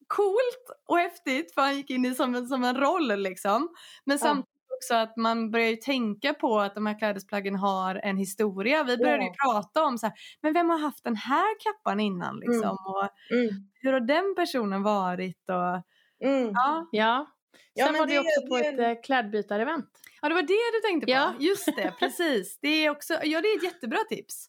coolt 0.06 0.80
och 0.88 0.98
häftigt 0.98 1.54
för 1.54 1.62
han 1.62 1.76
gick 1.76 1.90
in 1.90 2.04
i 2.04 2.14
som 2.14 2.34
en, 2.34 2.46
som 2.46 2.64
en 2.64 2.76
roll 2.76 3.22
liksom. 3.22 3.68
Men 4.04 4.18
Ja 4.20 4.42
också 4.82 4.94
att 4.94 5.16
man 5.16 5.50
börjar 5.50 5.68
ju 5.68 5.76
tänka 5.76 6.34
på 6.34 6.60
att 6.60 6.74
de 6.74 6.86
här 6.86 6.98
klädesplaggen 6.98 7.54
har 7.56 7.94
en 7.94 8.16
historia. 8.16 8.84
Vi 8.84 8.96
började 8.96 9.22
ju 9.24 9.30
Ja. 9.38 9.52
prata 9.52 9.84
om 9.84 9.98
så 9.98 10.06
här, 10.06 10.14
men 10.42 10.52
vem 10.52 10.70
har 10.70 10.78
haft 10.78 11.04
den 11.04 11.16
här 11.16 11.54
kappan 11.60 12.00
innan 12.00 12.36
liksom? 12.36 12.54
Mm. 12.62 12.70
Och 12.70 13.08
Mm. 13.30 13.48
hur 13.80 13.92
har 13.92 14.00
den 14.00 14.34
personen 14.36 14.82
varit? 14.82 15.42
Och, 15.48 15.82
Mm. 16.28 16.50
ja. 16.54 16.88
Ja. 16.92 17.26
Ja, 17.74 17.84
Sen 17.84 17.92
men 17.92 18.00
var 18.00 18.06
det, 18.06 18.12
det- 18.14 18.18
också 18.20 18.48
på 18.48 18.58
det- 18.58 18.68
ett 18.92 18.98
eh, 18.98 19.02
klädbytarevent. 19.02 19.90
ja, 20.22 20.28
det 20.28 20.34
var 20.34 20.42
det 20.42 20.48
du 20.82 20.88
tänkte 20.88 21.06
på. 21.06 21.12
Ja. 21.12 21.32
Just 21.40 21.66
det, 21.76 21.92
precis. 21.98 22.58
Det 22.62 22.68
är, 22.68 22.90
också, 22.90 23.14
ja, 23.22 23.40
det 23.40 23.48
är 23.48 23.56
ett 23.56 23.62
jättebra 23.64 23.98
tips. 24.08 24.46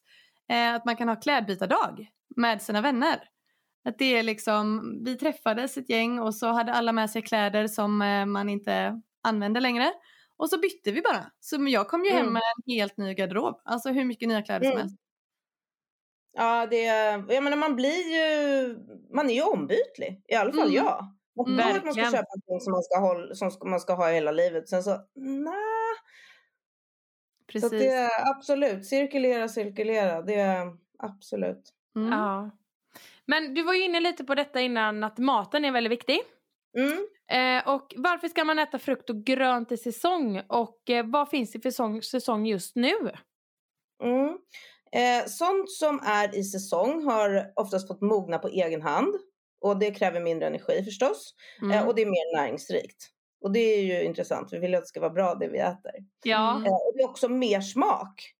Eh, 0.51 0.73
att 0.75 0.85
man 0.85 0.95
kan 0.95 1.07
ha 1.09 1.15
klädbytardag 1.15 2.07
med 2.35 2.61
sina 2.61 2.81
vänner. 2.81 3.23
Att 3.85 3.97
det 3.97 4.17
är 4.17 4.23
liksom, 4.23 4.81
vi 5.05 5.15
träffades 5.17 5.77
ett 5.77 5.89
gäng 5.89 6.19
och 6.19 6.35
så 6.35 6.47
hade 6.51 6.73
alla 6.73 6.91
med 6.91 7.09
sig 7.09 7.21
kläder 7.21 7.67
som 7.67 8.01
eh, 8.01 8.25
man 8.25 8.49
inte 8.49 9.01
använde 9.23 9.59
längre. 9.59 9.93
Och 10.37 10.49
så 10.49 10.59
bytte 10.59 10.91
vi 10.91 11.01
bara. 11.01 11.31
Så 11.39 11.65
jag 11.69 11.87
kom 11.87 12.05
ju 12.05 12.11
hem 12.11 12.21
Mm. 12.21 12.33
med 12.33 12.41
en 12.41 12.73
helt 12.75 12.97
ny 12.97 13.13
garderob. 13.13 13.61
Alltså 13.65 13.89
hur 13.89 14.05
mycket 14.05 14.27
nya 14.27 14.41
kläder 14.41 14.63
som 14.65 14.71
Mm. 14.71 14.81
helst. 14.81 14.95
Ja, 16.37 16.65
det, 16.67 16.83
jag 17.33 17.43
menar 17.43 17.57
man 17.57 17.75
blir 17.75 18.11
ju, 18.13 18.77
man 19.15 19.29
är 19.29 19.33
ju 19.33 19.41
ombytlig. 19.41 20.23
I 20.27 20.35
alla 20.35 20.53
fall 20.53 20.61
Mm. 20.69 20.73
jag. 20.75 21.05
Man 21.37 21.47
Mm. 21.53 21.57
tror 21.67 21.77
att 21.77 21.83
man 21.85 21.93
ska 21.93 22.03
köpa 22.03 22.17
någonting 22.17 22.59
som 22.61 22.71
man 22.71 22.83
ska, 22.83 22.99
hålla, 22.99 23.35
som 23.35 23.51
ska- 23.51 23.65
man 23.67 23.79
ska 23.79 23.93
ha 23.93 24.09
hela 24.09 24.31
livet. 24.31 24.69
Sen 24.69 24.83
så, 24.83 24.97
nej. 25.15 25.53
Så 27.41 27.47
Precis. 27.47 27.73
att 27.73 27.79
det 27.79 27.87
är 27.87 28.29
absolut, 28.29 28.85
cirkulera, 28.85 29.47
cirkulera. 29.47 30.21
Det 30.21 30.33
är 30.35 30.67
absolut. 30.99 31.73
Mm. 31.95 32.11
Ja. 32.11 32.51
Men 33.25 33.53
du 33.53 33.63
var 33.63 33.73
ju 33.73 33.83
inne 33.83 33.99
lite 33.99 34.23
på 34.23 34.35
detta 34.35 34.61
innan 34.61 35.03
att 35.03 35.17
maten 35.17 35.65
är 35.65 35.71
väldigt 35.71 35.91
viktig. 35.91 36.19
Mm. 36.77 37.07
Eh, 37.31 37.67
och 37.73 37.93
varför 37.97 38.27
ska 38.27 38.43
man 38.43 38.59
äta 38.59 38.79
frukt 38.79 39.09
och 39.09 39.23
grönt 39.23 39.71
i 39.71 39.77
säsong? 39.77 40.41
Och 40.49 40.89
eh, 40.89 41.05
vad 41.05 41.29
finns 41.29 41.51
det 41.51 41.59
för 41.59 41.69
säsong, 41.69 42.01
säsong 42.01 42.45
just 42.45 42.75
nu? 42.75 42.93
Mm. 44.03 44.37
Eh, 44.91 45.25
sånt 45.27 45.71
som 45.71 45.99
är 46.03 46.35
i 46.37 46.43
säsong 46.43 47.03
har 47.03 47.51
oftast 47.55 47.87
fått 47.87 48.01
mogna 48.01 48.39
på 48.39 48.47
egen 48.47 48.81
hand. 48.81 49.15
Och 49.61 49.79
det 49.79 49.91
kräver 49.91 50.21
mindre 50.21 50.47
energi 50.47 50.83
förstås. 50.83 51.33
Mm. 51.61 51.71
Eh, 51.77 51.87
och 51.87 51.95
det 51.95 52.01
är 52.01 52.05
mer 52.05 52.35
näringsrikt. 52.37 53.07
Och 53.43 53.51
det 53.51 53.59
är 53.59 53.81
ju 53.81 54.03
intressant. 54.03 54.53
Vi 54.53 54.59
vill 54.59 54.75
att 54.75 54.81
det 54.81 54.87
ska 54.87 54.99
vara 54.99 55.09
bra 55.13 55.35
det 55.35 55.47
vi 55.47 55.59
äter. 55.59 55.91
ja. 56.23 56.51
Mm. 56.55 56.65
Eh, 56.65 56.71
och 56.73 56.93
det 56.97 57.03
är 57.03 57.09
också 57.09 57.29
mer 57.29 57.61
smak. 57.61 58.33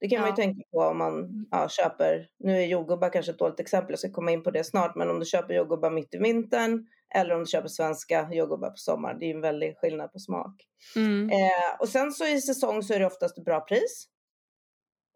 Det 0.00 0.08
kan 0.08 0.20
man 0.20 0.28
ju 0.28 0.32
Ja. 0.32 0.36
tänka 0.36 0.62
på 0.72 0.78
om 0.80 0.98
man 0.98 1.46
ja, 1.50 1.68
köper, 1.68 2.26
nu 2.38 2.56
är 2.62 2.66
jordgubbar 2.66 3.10
kanske 3.10 3.32
ett 3.32 3.38
dåligt 3.38 3.60
exempel, 3.60 3.92
jag 3.92 3.98
ska 3.98 4.10
komma 4.12 4.30
in 4.32 4.42
på 4.42 4.50
det 4.50 4.64
snart, 4.64 4.96
men 4.96 5.10
om 5.10 5.18
du 5.20 5.26
köper 5.26 5.54
jordgubbar 5.54 5.90
mitt 5.90 6.14
i 6.14 6.18
vintern 6.18 6.86
eller 7.14 7.34
om 7.34 7.40
du 7.40 7.46
köper 7.46 7.68
svenska 7.68 8.28
jordgubbar 8.32 8.70
på 8.70 8.76
sommaren, 8.76 9.18
det 9.18 9.26
är 9.30 9.34
en 9.34 9.40
väldig 9.40 9.76
skillnad 9.78 10.12
på 10.12 10.18
smak. 10.18 10.54
Mm. 10.96 11.30
Eh, 11.30 11.80
och 11.80 11.88
sen 11.88 12.12
så 12.12 12.26
i 12.26 12.40
säsong 12.40 12.82
så 12.82 12.94
är 12.94 12.98
det 12.98 13.06
oftast 13.06 13.44
bra 13.44 13.60
pris. 13.60 14.08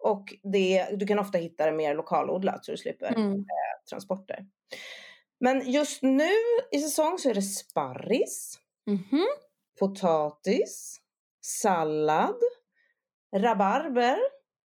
Och 0.03 0.35
det, 0.53 0.89
du 0.97 1.07
kan 1.07 1.19
ofta 1.19 1.39
hitta 1.39 1.67
det 1.67 1.73
mer 1.73 1.95
lokalodlat 1.95 2.65
så 2.65 2.71
du 2.71 2.77
slipper 2.77 3.15
Mm. 3.17 3.45
transporter. 3.91 4.47
Men 5.41 5.71
just 5.71 6.03
nu 6.03 6.31
i 6.73 6.79
säsong 6.79 7.19
så 7.19 7.31
är 7.31 7.35
det 7.35 7.43
sparris. 7.43 8.59
Mhm. 8.87 9.27
potatis, 9.81 11.01
sallad, 11.41 12.37
rabarber 13.37 14.19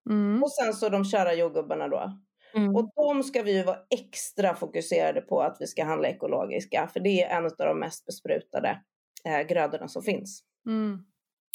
Mm. 0.09 0.43
och 0.43 0.51
sen 0.51 0.73
så 0.73 0.89
de 0.89 1.05
kära 1.05 1.33
jordgubbarna 1.33 1.87
då. 1.87 2.22
Mm. 2.55 2.75
Och 2.75 2.91
de 2.95 3.23
ska 3.23 3.41
vi 3.43 3.57
ju 3.57 3.63
vara 3.63 3.77
extra 3.95 4.55
fokuserade 4.55 5.21
på 5.21 5.41
att 5.41 5.57
vi 5.59 5.67
ska 5.67 5.83
handla 5.85 6.07
ekologiska 6.07 6.87
för 6.93 6.99
det 6.99 7.21
är 7.23 7.37
en 7.37 7.45
av 7.45 7.51
de 7.57 7.79
mest 7.79 8.05
besprutade 8.05 8.81
eh, 9.25 9.47
grödorna 9.47 9.87
som 9.87 10.01
finns. 10.03 10.43
Mm. 10.67 10.99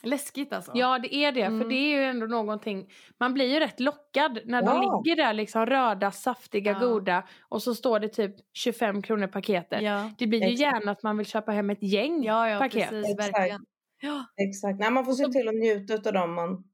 Läskigt 0.02 0.52
alltså. 0.52 0.72
Ja 0.74 0.98
det 0.98 1.14
är 1.14 1.32
det, 1.32 1.42
Mm. 1.42 1.61
för 1.61 1.68
det 1.68 1.74
är 1.74 1.96
ju 1.98 2.04
ändå 2.04 2.26
någonting, 2.26 2.88
man 3.20 3.34
blir 3.34 3.46
ju 3.46 3.61
rätt 3.61 3.80
lockad 3.80 4.38
när 4.44 4.62
de 4.62 4.68
Ja. 4.82 5.02
ligger 5.04 5.16
där 5.16 5.32
liksom 5.32 5.66
röda, 5.66 6.11
saftiga, 6.11 6.72
Ja. 6.72 6.78
goda 6.88 7.26
och 7.48 7.62
så 7.62 7.74
står 7.74 8.00
det 8.00 8.08
typ 8.08 8.34
25 8.52 9.02
kronor 9.02 9.26
paketet. 9.26 9.82
ja. 9.82 10.11
Det 10.18 10.26
blir 10.26 10.38
ju 10.40 10.44
Exakt. 10.52 10.61
gärna 10.61 10.92
att 10.92 11.02
man 11.02 11.16
vill 11.18 11.26
köpa 11.26 11.52
hem 11.52 11.70
ett 11.70 11.82
gäng 11.82 12.24
Ja, 12.24 12.48
ja 12.50 12.58
paket. 12.58 12.88
precis. 12.90 13.11
Exakt. 13.14 13.34
Verkligen. 13.38 13.61
Ja. 14.02 14.24
Exakt. 14.48 14.78
Nej, 14.78 14.90
man 14.90 15.04
får 15.04 15.12
se 15.12 15.26
till 15.26 15.48
att 15.48 15.54
njuta 15.54 15.94
av 15.94 16.12
dem 16.12 16.34
man 16.34 16.64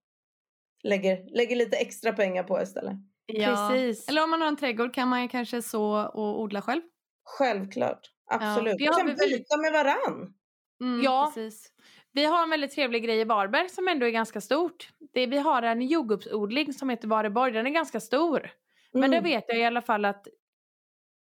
lägger, 0.82 1.37
lägger 1.37 1.56
lite 1.56 1.76
extra 1.76 2.12
pengar 2.12 2.42
på 2.42 2.62
istället. 2.62 2.96
Ja. 3.26 3.68
Precis. 3.70 4.08
Eller 4.08 4.24
om 4.24 4.30
man 4.30 4.40
har 4.40 4.48
en 4.48 4.56
trädgård 4.56 4.94
kan 4.94 5.08
man 5.08 5.22
ju 5.22 5.28
kanske 5.28 5.62
så 5.62 5.84
och 6.14 6.40
odla 6.40 6.62
själv. 6.62 6.82
Självklart. 7.24 8.00
Absolut. 8.30 8.74
det 8.78 8.88
och 8.88 8.94
har 8.94 9.00
sen 9.00 9.06
vi 9.06 9.14
väldigt- 9.14 9.38
byta 9.48 9.56
med 9.56 9.72
varann. 9.72 10.34
Mm, 10.80 11.02
Ja. 11.02 11.32
Precis. 11.34 11.70
Vi 12.12 12.24
har 12.24 12.42
en 12.42 12.50
väldigt 12.50 12.72
trevlig 12.74 13.04
grej 13.04 13.20
i 13.20 13.24
Varberg 13.24 13.68
som 13.68 13.88
ändå 13.88 14.06
är 14.06 14.10
ganska 14.10 14.40
stort. 14.40 14.88
Det, 15.12 15.26
vi 15.26 15.38
har 15.38 15.62
en 15.62 15.82
jordgubbsodling 15.82 16.72
som 16.72 16.88
heter 16.90 17.08
Vareborg, 17.08 17.52
den 17.52 17.66
är 17.66 17.70
ganska 17.70 18.00
stor. 18.00 18.50
Men 18.92 19.04
Mm. 19.04 19.10
där 19.10 19.20
vet 19.30 19.44
jag 19.48 19.58
i 19.58 19.64
alla 19.64 19.82
fall 19.82 20.04
att, 20.04 20.26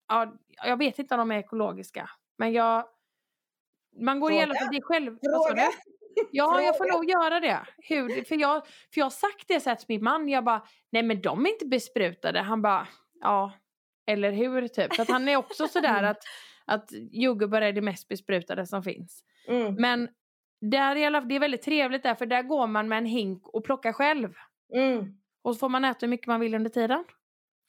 ja, 0.08 0.34
jag 0.66 0.78
vet 0.78 1.00
inte 1.00 1.16
om 1.16 1.20
de 1.20 1.32
är 1.32 1.40
ekologiska. 1.40 2.10
Men 2.38 2.54
jag, 2.54 2.86
man 4.02 4.20
går 4.20 4.32
i 4.32 4.34
Fråga. 4.36 4.44
alla 4.44 4.56
fall, 4.60 4.68
det 4.72 4.78
är 4.78 4.82
själv. 4.82 5.18
Fråga. 5.20 5.70
Ja, 6.32 6.62
jag 6.62 6.78
får 6.78 6.92
nog 6.94 7.10
göra 7.10 7.40
det. 7.40 7.60
Hur, 7.78 8.24
för, 8.24 8.36
jag, 8.36 8.66
för 8.68 9.00
jag 9.00 9.06
har 9.06 9.10
sagt 9.10 9.48
det 9.48 9.60
så 9.60 9.70
här 9.70 9.76
till 9.76 9.86
min 9.90 10.04
man, 10.04 10.30
jag 10.30 10.44
bara, 10.44 10.62
nej 10.92 11.04
men 11.04 11.22
de 11.22 11.46
är 11.46 11.50
inte 11.50 11.66
besprutade. 11.66 12.40
Han 12.42 12.62
bara, 12.62 12.88
ja, 13.22 13.54
eller 14.08 14.32
hur 14.32 14.68
typ. 14.68 14.96
För 14.96 15.02
att 15.04 15.10
han 15.10 15.28
är 15.30 15.36
också 15.36 15.68
sådär 15.68 16.04
att, 16.04 16.18
att 16.66 16.90
jordgubbar 17.12 17.62
är 17.62 17.74
det 17.74 17.82
mest 17.82 18.08
besprutade 18.08 18.66
som 18.66 18.84
finns. 18.84 19.24
Mm. 19.48 19.76
Men 19.76 20.10
där 20.62 20.96
i 20.96 21.06
alla, 21.06 21.22
det 21.22 21.36
är 21.36 21.40
väldigt 21.40 21.62
trevligt 21.62 22.04
där 22.04 22.16
för 22.16 22.26
där 22.26 22.44
går 22.44 22.68
man 22.68 22.88
med 22.88 22.98
en 22.98 23.06
hink 23.06 23.48
och 23.48 23.64
plockar 23.66 23.94
själv. 23.94 24.34
Mm. 24.76 25.06
Och 25.44 25.56
så 25.56 25.60
får 25.60 25.70
man 25.70 25.86
äta 25.86 25.98
hur 26.02 26.08
mycket 26.08 26.28
man 26.28 26.40
vill 26.40 26.56
under 26.56 26.70
tiden. 26.70 27.04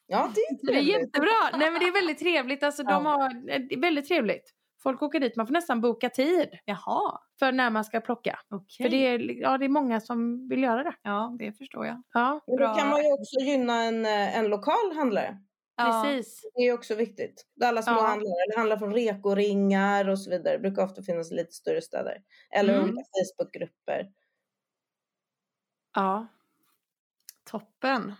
Ja, 0.06 0.30
det 0.34 0.40
är 0.40 0.56
Så 0.58 0.66
det 0.66 0.72
är 0.72 0.74
trevligt. 0.74 0.94
jättebra. 0.94 1.58
Nej 1.58 1.70
men 1.70 1.80
det 1.80 1.86
är 1.86 1.92
väldigt 1.92 2.18
trevligt. 2.18 2.62
Alltså, 2.62 2.82
de 2.82 3.04
Ja. 3.04 3.10
har, 3.10 3.58
det 3.68 3.74
är 3.74 3.80
väldigt 3.80 4.08
trevligt. 4.08 4.54
Folk 4.84 5.02
åker 5.02 5.20
dit, 5.20 5.36
man 5.36 5.46
får 5.46 5.52
nästan 5.52 5.80
boka 5.80 6.10
tid 6.10 6.58
Jaha, 6.64 7.20
för 7.38 7.52
när 7.52 7.70
man 7.70 7.84
ska 7.84 8.00
plocka. 8.00 8.38
okej. 8.50 8.84
För 8.84 8.90
det 8.90 9.06
är, 9.06 9.40
ja, 9.40 9.58
det 9.58 9.64
är 9.64 9.68
många 9.68 10.00
som 10.00 10.48
vill 10.48 10.62
göra 10.62 10.82
det. 10.84 10.94
Ja, 11.02 11.36
det 11.38 11.52
förstår 11.52 11.86
jag. 11.86 12.02
Ja, 12.12 12.40
Men 12.46 12.56
då 12.56 12.74
kan 12.74 12.88
man 12.88 13.02
ju 13.04 13.12
också 13.12 13.40
gynna 13.40 13.82
en, 13.82 14.04
eh, 14.06 14.38
en 14.38 14.48
lokal 14.48 14.92
handlare. 14.96 15.38
Ja. 15.76 16.02
precis. 16.04 16.42
Det 16.54 16.60
är 16.60 16.64
ju 16.64 16.72
också 16.72 16.94
viktigt. 16.94 17.46
Alla 17.64 17.82
små 17.82 17.92
Ja. 17.94 18.02
handlare, 18.06 18.46
det 18.52 18.58
handlar 18.58 18.76
från 18.76 18.94
rekoringar 18.94 20.08
och 20.08 20.18
så 20.18 20.30
vidare. 20.30 20.54
Det 20.56 20.60
brukar 20.60 20.84
ofta 20.84 21.02
finnas 21.02 21.32
i 21.32 21.34
lite 21.34 21.52
större 21.52 21.82
städer. 21.82 22.22
Eller 22.50 22.74
Mm. 22.74 22.84
olika 22.84 23.02
Facebookgrupper. 23.02 24.10
Ja. 25.94 26.26
Toppen. 27.50 28.12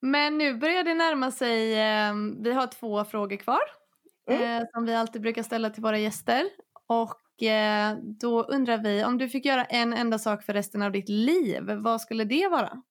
Men 0.00 0.38
nu 0.38 0.54
börjar 0.54 0.84
det 0.84 0.94
närma 0.94 1.30
sig, 1.30 1.74
eh, 1.74 2.14
vi 2.40 2.52
har 2.52 2.66
två 2.66 3.04
frågor 3.04 3.36
kvar 3.36 3.60
Mm. 4.28 4.62
eh, 4.62 4.68
som 4.72 4.84
vi 4.84 4.94
alltid 4.94 5.22
brukar 5.22 5.42
ställa 5.42 5.70
till 5.70 5.82
våra 5.82 5.98
gäster. 5.98 6.44
Och 6.86 7.42
eh, 7.42 7.96
då 8.02 8.42
undrar 8.42 8.78
vi, 8.78 9.04
om 9.04 9.18
du 9.18 9.28
fick 9.28 9.44
göra 9.44 9.64
en 9.64 9.92
enda 9.92 10.18
sak 10.18 10.42
för 10.42 10.52
resten 10.52 10.82
av 10.82 10.92
ditt 10.92 11.08
liv, 11.08 11.70
vad 11.70 12.00
skulle 12.00 12.24
det 12.24 12.48
vara? 12.48 12.82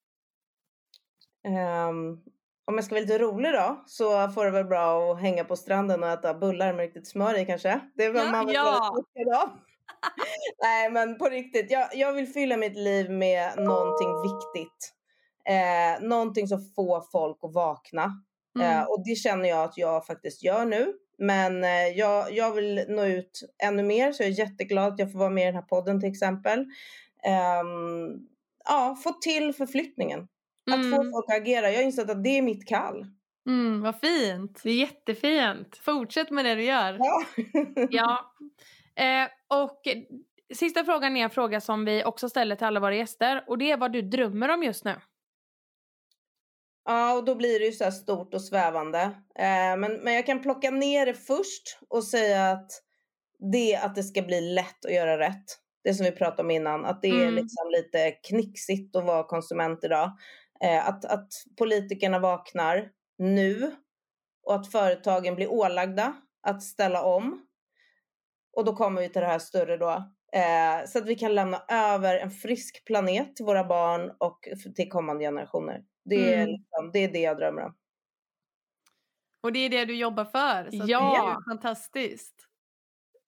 Ehm, 1.48 2.18
om 2.66 2.76
jag 2.76 2.84
ska 2.84 2.96
vara 2.96 3.02
lite 3.02 3.18
rolig 3.18 3.54
då 3.54 3.84
så 3.86 4.30
får 4.30 4.46
det 4.46 4.52
väl 4.52 4.66
bra 4.66 5.12
att 5.12 5.22
hänga 5.22 5.44
på 5.44 5.56
stranden 5.56 6.04
och 6.04 6.10
äta 6.10 6.34
bullar 6.34 6.74
med 6.74 6.86
riktigt 6.86 7.08
smör 7.08 7.40
i 7.40 7.46
kanske. 7.46 7.80
Det 7.96 8.04
är 8.06 8.12
väl 8.12 8.26
Ja, 8.26 8.32
man 8.32 8.50
ja. 8.50 8.90
av. 9.38 9.50
Nej 10.64 10.92
men 10.92 11.18
på 11.18 11.26
riktigt, 11.30 11.72
jag, 11.72 11.88
jag 11.94 12.14
vill 12.14 12.28
fylla 12.28 12.58
mitt 12.58 12.76
liv 12.78 13.12
med 13.12 13.58
någonting 13.58 14.10
viktigt. 14.22 14.94
Eh, 15.50 16.08
någonting 16.08 16.48
som 16.48 16.62
får 16.76 17.12
folk 17.12 17.38
att 17.42 17.54
vakna. 17.54 18.12
Mm. 18.60 18.80
Eh, 18.80 18.84
och 18.84 19.04
det 19.06 19.16
känner 19.16 19.50
jag 19.50 19.64
att 19.64 19.78
jag 19.78 20.06
faktiskt 20.06 20.44
gör 20.44 20.66
nu. 20.66 20.94
Men 21.18 21.64
eh, 21.64 21.88
jag, 21.96 22.34
jag 22.34 22.52
vill 22.54 22.86
nå 22.88 23.06
ut 23.06 23.42
ännu 23.64 23.84
mer 23.84 24.12
så 24.12 24.24
jag 24.24 24.30
är 24.30 24.40
jätteglad 24.40 24.94
att 24.94 25.00
jag 25.00 25.12
får 25.12 25.20
vara 25.20 25.30
med 25.30 25.42
i 25.44 25.46
den 25.46 25.56
här 25.56 25.62
podden 25.62 26.00
till 26.00 26.10
exempel. 26.10 26.60
Ehm, 27.24 28.28
ja, 28.66 28.98
få 29.04 29.12
till 29.14 29.54
förflyttningen. 29.54 30.28
Att 30.72 30.76
få 30.92 30.96
Mm. 30.96 31.12
folk 31.12 31.30
att 31.30 31.36
agera. 31.38 31.70
Jag 31.72 31.78
har 31.78 31.84
insett 31.84 32.10
att 32.10 32.24
det 32.24 32.38
är 32.38 32.42
mitt 32.42 32.68
kall. 32.68 33.06
Mm, 33.48 33.82
vad 33.82 34.00
fint. 34.00 34.60
Det 34.64 34.70
är 34.70 34.76
jättefint. 34.76 35.78
Fortsätt 35.78 36.32
med 36.32 36.46
det 36.46 36.56
du 36.56 36.64
gör. 36.64 36.98
Ja. 37.00 37.24
Ja. 37.90 38.34
Eh, 39.00 39.28
och 39.48 39.88
eh, 39.88 39.98
sista 40.54 40.84
frågan 40.86 41.18
är 41.18 41.24
en 41.24 41.30
fråga 41.30 41.62
som 41.62 41.86
vi 41.86 42.04
också 42.04 42.30
ställer 42.30 42.56
till 42.56 42.68
alla 42.68 42.80
våra 42.80 42.96
gäster. 42.96 43.44
Och 43.48 43.58
det 43.58 43.72
är 43.72 43.78
vad 43.78 43.92
du 43.94 44.02
drömmer 44.02 44.50
om 44.50 44.64
just 44.64 44.86
nu. 44.86 44.96
Ja, 46.88 47.14
och 47.18 47.26
då 47.26 47.36
blir 47.36 47.60
det 47.60 47.66
ju 47.66 47.72
så 47.72 47.92
stort 47.92 48.34
och 48.34 48.42
svävande. 48.42 49.02
Eh, 49.40 49.78
men, 49.78 49.94
men 50.04 50.14
jag 50.14 50.26
kan 50.26 50.42
plocka 50.42 50.72
ner 50.72 51.06
det 51.06 51.14
först 51.14 51.80
och 51.90 52.04
säga 52.04 52.52
att 52.52 52.72
det 53.52 53.74
är 53.74 53.86
att 53.86 53.96
det 53.96 54.04
ska 54.04 54.22
bli 54.22 54.42
lätt 54.42 54.86
att 54.86 54.94
göra 54.94 55.20
rätt. 55.20 55.46
Det 55.84 55.94
som 55.94 56.06
vi 56.06 56.12
pratade 56.12 56.42
om 56.42 56.52
innan, 56.52 56.86
att 56.86 57.02
det 57.02 57.08
är 57.08 57.22
Mm. 57.22 57.36
liksom 57.36 57.70
lite 57.70 58.12
knixigt 58.12 58.96
att 58.96 59.04
vara 59.06 59.24
konsument 59.24 59.84
idag. 59.84 60.12
Eh, 60.64 60.88
att, 60.88 61.06
att 61.06 61.28
politikerna 61.58 62.20
vaknar 62.20 62.90
nu 63.18 63.72
och 64.44 64.56
att 64.56 64.72
företagen 64.72 65.36
blir 65.36 65.52
ålagda 65.52 66.14
att 66.48 66.64
ställa 66.64 67.04
om. 67.04 67.46
Och 68.54 68.66
då 68.66 68.76
kommer 68.76 69.02
vi 69.02 69.10
till 69.10 69.22
det 69.22 69.28
här 69.28 69.40
större 69.40 69.78
då. 69.78 69.92
Eh, 70.34 70.86
så 70.88 70.98
att 71.00 71.06
vi 71.06 71.16
kan 71.16 71.36
lämna 71.36 71.64
över 71.70 72.18
en 72.18 72.32
frisk 72.32 72.86
planet 72.86 73.36
till 73.36 73.46
våra 73.46 73.64
barn 73.64 74.12
och 74.20 74.40
till 74.76 74.90
kommande 74.90 75.24
generationer. 75.26 75.82
Det 76.10 76.34
är, 76.34 76.38
Mm. 76.44 76.50
liksom, 76.50 76.92
det, 76.94 77.00
är 77.00 77.12
det 77.12 77.20
jag 77.20 77.38
drömmer 77.38 77.62
om. 77.62 77.76
Och 79.42 79.54
det 79.54 79.60
är 79.60 79.70
det 79.70 79.86
du 79.86 79.96
jobbar 79.96 80.26
för. 80.26 80.70
Så 80.72 80.84
Ja. 80.88 81.00
det 81.00 81.18
är 81.18 81.30
ju 81.36 81.44
fantastiskt. 81.52 82.48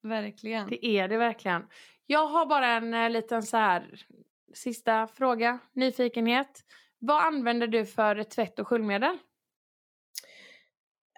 Verkligen. 0.01 0.67
Det 0.69 0.85
är 0.85 1.07
det 1.07 1.17
verkligen. 1.17 1.67
Jag 2.05 2.27
har 2.27 2.45
bara 2.45 2.67
en 2.67 2.93
eh, 2.93 3.09
liten 3.09 3.43
så 3.43 3.57
här 3.57 4.05
sista 4.53 5.07
fråga, 5.07 5.59
nyfikenhet. 5.73 6.65
Vad 6.99 7.23
använder 7.23 7.67
du 7.67 7.85
för 7.85 8.23
tvätt 8.23 8.59
och 8.59 8.67
sköljmedel? 8.67 9.17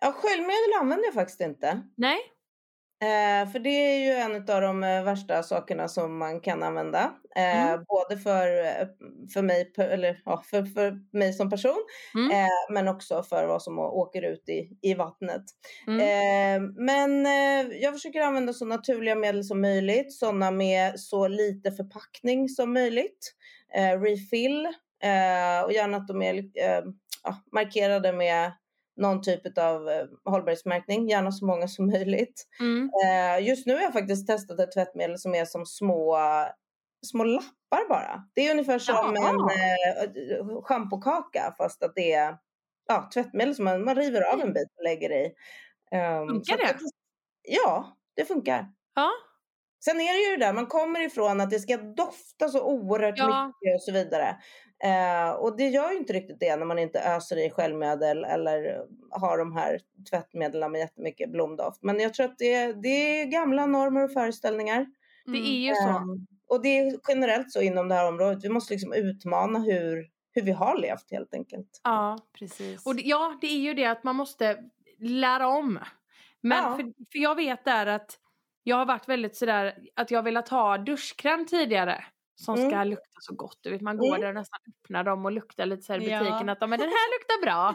Ja, 0.01 0.11
sköljmedel 0.11 0.73
använder 0.79 1.05
jag 1.05 1.13
faktiskt 1.13 1.41
inte. 1.41 1.81
Nej? 1.97 2.19
Eh, 3.01 3.51
för 3.51 3.59
det 3.59 3.69
är 3.69 3.99
ju 3.99 4.11
en 4.11 4.35
av 4.35 4.61
de 4.61 4.83
eh, 4.83 5.03
värsta 5.03 5.43
sakerna 5.43 5.87
som 5.87 6.17
man 6.17 6.41
kan 6.41 6.63
använda. 6.63 7.13
Eh, 7.35 7.71
Mm. 7.71 7.85
Både 7.87 8.17
för, 8.21 8.65
eh, 8.65 8.87
för, 9.33 9.41
mig, 9.41 9.73
eller, 9.77 10.21
ja, 10.25 10.43
för, 10.49 10.65
för 10.65 11.17
mig 11.17 11.33
som 11.33 11.49
person 11.49 11.85
Mm. 12.15 12.31
eh, 12.31 12.47
men 12.73 12.87
också 12.87 13.23
för 13.23 13.47
vad 13.47 13.63
som 13.63 13.79
åker 13.79 14.21
ut 14.21 14.49
i, 14.49 14.69
i 14.81 14.93
vattnet. 14.93 15.41
Mm. 15.87 15.99
Eh, 15.99 16.71
men 16.77 17.25
jag 17.81 17.93
försöker 17.93 18.21
använda 18.21 18.53
så 18.53 18.65
naturliga 18.65 19.15
medel 19.15 19.43
som 19.43 19.61
möjligt. 19.61 20.13
Sådana 20.13 20.51
med 20.51 20.99
så 20.99 21.27
lite 21.27 21.71
förpackning 21.71 22.49
som 22.49 22.73
möjligt. 22.73 23.33
Refill 24.03 24.65
och 25.65 25.73
gärna 25.73 25.97
att 25.97 26.07
de 26.07 26.21
är 26.21 26.43
ja, 27.23 27.35
markerade 27.51 28.13
med 28.13 28.51
någon 29.01 29.21
typ 29.21 29.57
av 29.57 29.89
eh, 29.89 30.05
hållbarhetsmärkning. 30.25 31.09
Gärna 31.09 31.31
så 31.31 31.45
många 31.45 31.67
som 31.67 31.87
möjligt. 31.87 32.47
Mm. 32.59 32.89
Eh, 33.05 33.47
just 33.47 33.67
nu 33.67 33.73
har 33.73 33.81
jag 33.81 33.93
faktiskt 33.93 34.27
testat 34.27 34.59
ett 34.59 34.71
tvättmedel 34.71 35.17
som 35.19 35.35
är 35.35 35.45
som 35.45 35.65
små, 35.65 36.17
små 37.05 37.23
lappar 37.23 37.89
bara. 37.89 38.23
Det 38.33 38.47
är 38.47 38.51
ungefär 38.51 38.79
som 38.79 39.15
Jaha. 39.15 39.29
en 39.29 39.35
eh, 39.35 40.61
schampokaka 40.61 41.53
fast 41.57 41.83
att 41.83 41.95
det 41.95 42.13
är 42.13 42.37
ja, 42.87 43.09
tvättmedel 43.13 43.55
som 43.55 43.65
man, 43.65 43.83
man 43.83 43.95
river 43.95 44.33
av 44.33 44.41
en 44.41 44.53
bit 44.53 44.67
och 44.77 44.83
lägger 44.83 45.11
i. 45.11 45.25
Um, 45.91 46.27
Funkar 46.27 46.57
det? 46.57 46.75
Ja, 47.43 47.97
det 48.15 48.25
funkar. 48.25 48.65
Ja. 48.95 49.11
Sen 49.85 50.01
är 50.01 50.13
det 50.13 50.29
ju 50.31 50.37
det 50.37 50.45
där, 50.45 50.53
man 50.53 50.67
kommer 50.67 50.99
ifrån 50.99 51.41
att 51.41 51.49
det 51.49 51.59
ska 51.59 51.77
dofta 51.77 52.49
så 52.49 52.63
oerhört 52.63 53.17
Ja. 53.17 53.47
mycket 53.47 53.75
och 53.75 53.81
så 53.81 53.91
vidare. 53.91 54.37
Eh, 54.83 55.29
och 55.31 55.57
det 55.57 55.67
gör 55.67 55.91
ju 55.91 55.97
inte 55.97 56.13
riktigt 56.13 56.39
det 56.39 56.55
när 56.55 56.65
man 56.65 56.79
inte 56.79 56.99
öser 56.99 57.45
i 57.45 57.49
sköljmedel 57.49 58.23
eller 58.23 58.85
har 59.09 59.37
de 59.37 59.55
här 59.55 59.79
tvättmedlen 60.09 60.71
med 60.71 60.79
jättemycket 60.79 61.31
blomdoft. 61.31 61.83
Men 61.83 61.99
jag 61.99 62.13
tror 62.13 62.25
att 62.25 62.37
det, 62.37 62.73
det 62.73 63.21
är 63.21 63.25
gamla 63.25 63.65
normer 63.65 64.03
och 64.03 64.11
föreställningar. 64.13 64.85
Det 65.25 65.31
Mm. 65.37 65.43
är 65.43 65.49
ju 65.69 65.75
så. 65.75 65.89
Ehm, 65.89 66.27
och 66.47 66.61
det 66.61 66.79
är 66.79 66.99
generellt 67.07 67.51
så 67.51 67.61
inom 67.61 67.87
det 67.87 67.95
här 67.95 68.07
området. 68.07 68.43
Vi 68.43 68.49
måste 68.49 68.73
liksom 68.73 68.93
utmana 68.93 69.59
hur, 69.59 70.07
hur 70.31 70.41
vi 70.41 70.51
har 70.51 70.77
levt 70.77 71.11
helt 71.11 71.33
enkelt. 71.33 71.81
Ja. 71.83 72.17
Precis. 72.39 72.85
Och 72.85 72.95
det, 72.95 73.01
ja, 73.01 73.37
det 73.41 73.47
är 73.47 73.59
ju 73.59 73.73
det 73.73 73.85
att 73.85 74.03
man 74.03 74.15
måste 74.15 74.57
lära 74.99 75.47
om. 75.47 75.79
Men 76.41 76.57
Ja. 76.63 76.75
för, 76.75 76.83
för 77.11 77.19
jag 77.19 77.35
vet 77.35 77.65
där 77.65 77.85
att 77.87 78.17
Jag 78.63 78.75
har 78.75 78.85
varit 78.85 79.09
väldigt 79.09 79.35
sådär 79.35 79.77
att 79.95 80.11
jag 80.11 80.17
har 80.17 80.23
velat 80.23 80.49
ha 80.49 80.77
duschkräm 80.77 81.45
tidigare. 81.45 82.03
Som 82.45 82.57
ska 82.57 82.65
Mm. 82.75 82.87
lukta 82.87 83.17
så 83.19 83.35
gott. 83.35 83.59
Du 83.61 83.69
vet, 83.71 83.81
man 83.81 83.97
går 83.97 84.07
Mm. 84.07 84.21
där 84.21 84.27
och 84.27 84.33
nästan 84.35 84.59
öppnar 84.67 85.03
dem 85.03 85.25
och 85.25 85.31
luktar 85.31 85.65
lite 85.65 85.81
så 85.83 85.93
här 85.93 85.99
i 85.99 86.09
Ja. 86.09 86.19
butiken. 86.19 86.49
Att 86.49 86.59
men 86.59 86.69
den 86.79 86.79
här 86.89 87.07
luktar 87.19 87.41
bra. 87.41 87.69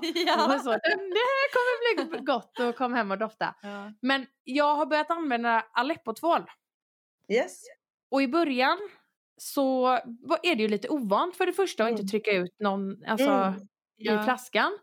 Och 0.55 0.61
så, 0.61 0.71
"Den- 0.71 1.11
det 1.11 1.25
här 1.31 1.49
kommer 1.57 2.07
bli 2.11 2.19
gott 2.25 2.61
och 2.61 2.77
kom 2.77 2.95
hem 2.95 3.11
och 3.11 3.19
dofta. 3.19 3.55
Ja. 3.63 3.93
Men 4.03 4.27
jag 4.45 4.75
har 4.75 4.87
börjat 4.87 5.11
använda 5.11 5.65
Aleppo-tvål. 5.73 6.43
Yes. 7.33 7.63
Och 8.11 8.23
i 8.23 8.29
början 8.29 8.79
så 9.37 9.87
är 10.43 10.55
det 10.57 10.63
ju 10.63 10.69
lite 10.69 10.89
ovant 10.89 11.37
för 11.37 11.47
det 11.47 11.53
första 11.53 11.83
att 11.85 11.89
Mm. 11.91 12.01
inte 12.01 12.11
trycka 12.11 12.31
ut 12.33 12.61
någon 12.61 13.05
alltså, 13.07 13.31
Mm. 13.31 13.55
i 13.99 14.05
Ja. 14.05 14.23
flaskan. 14.25 14.79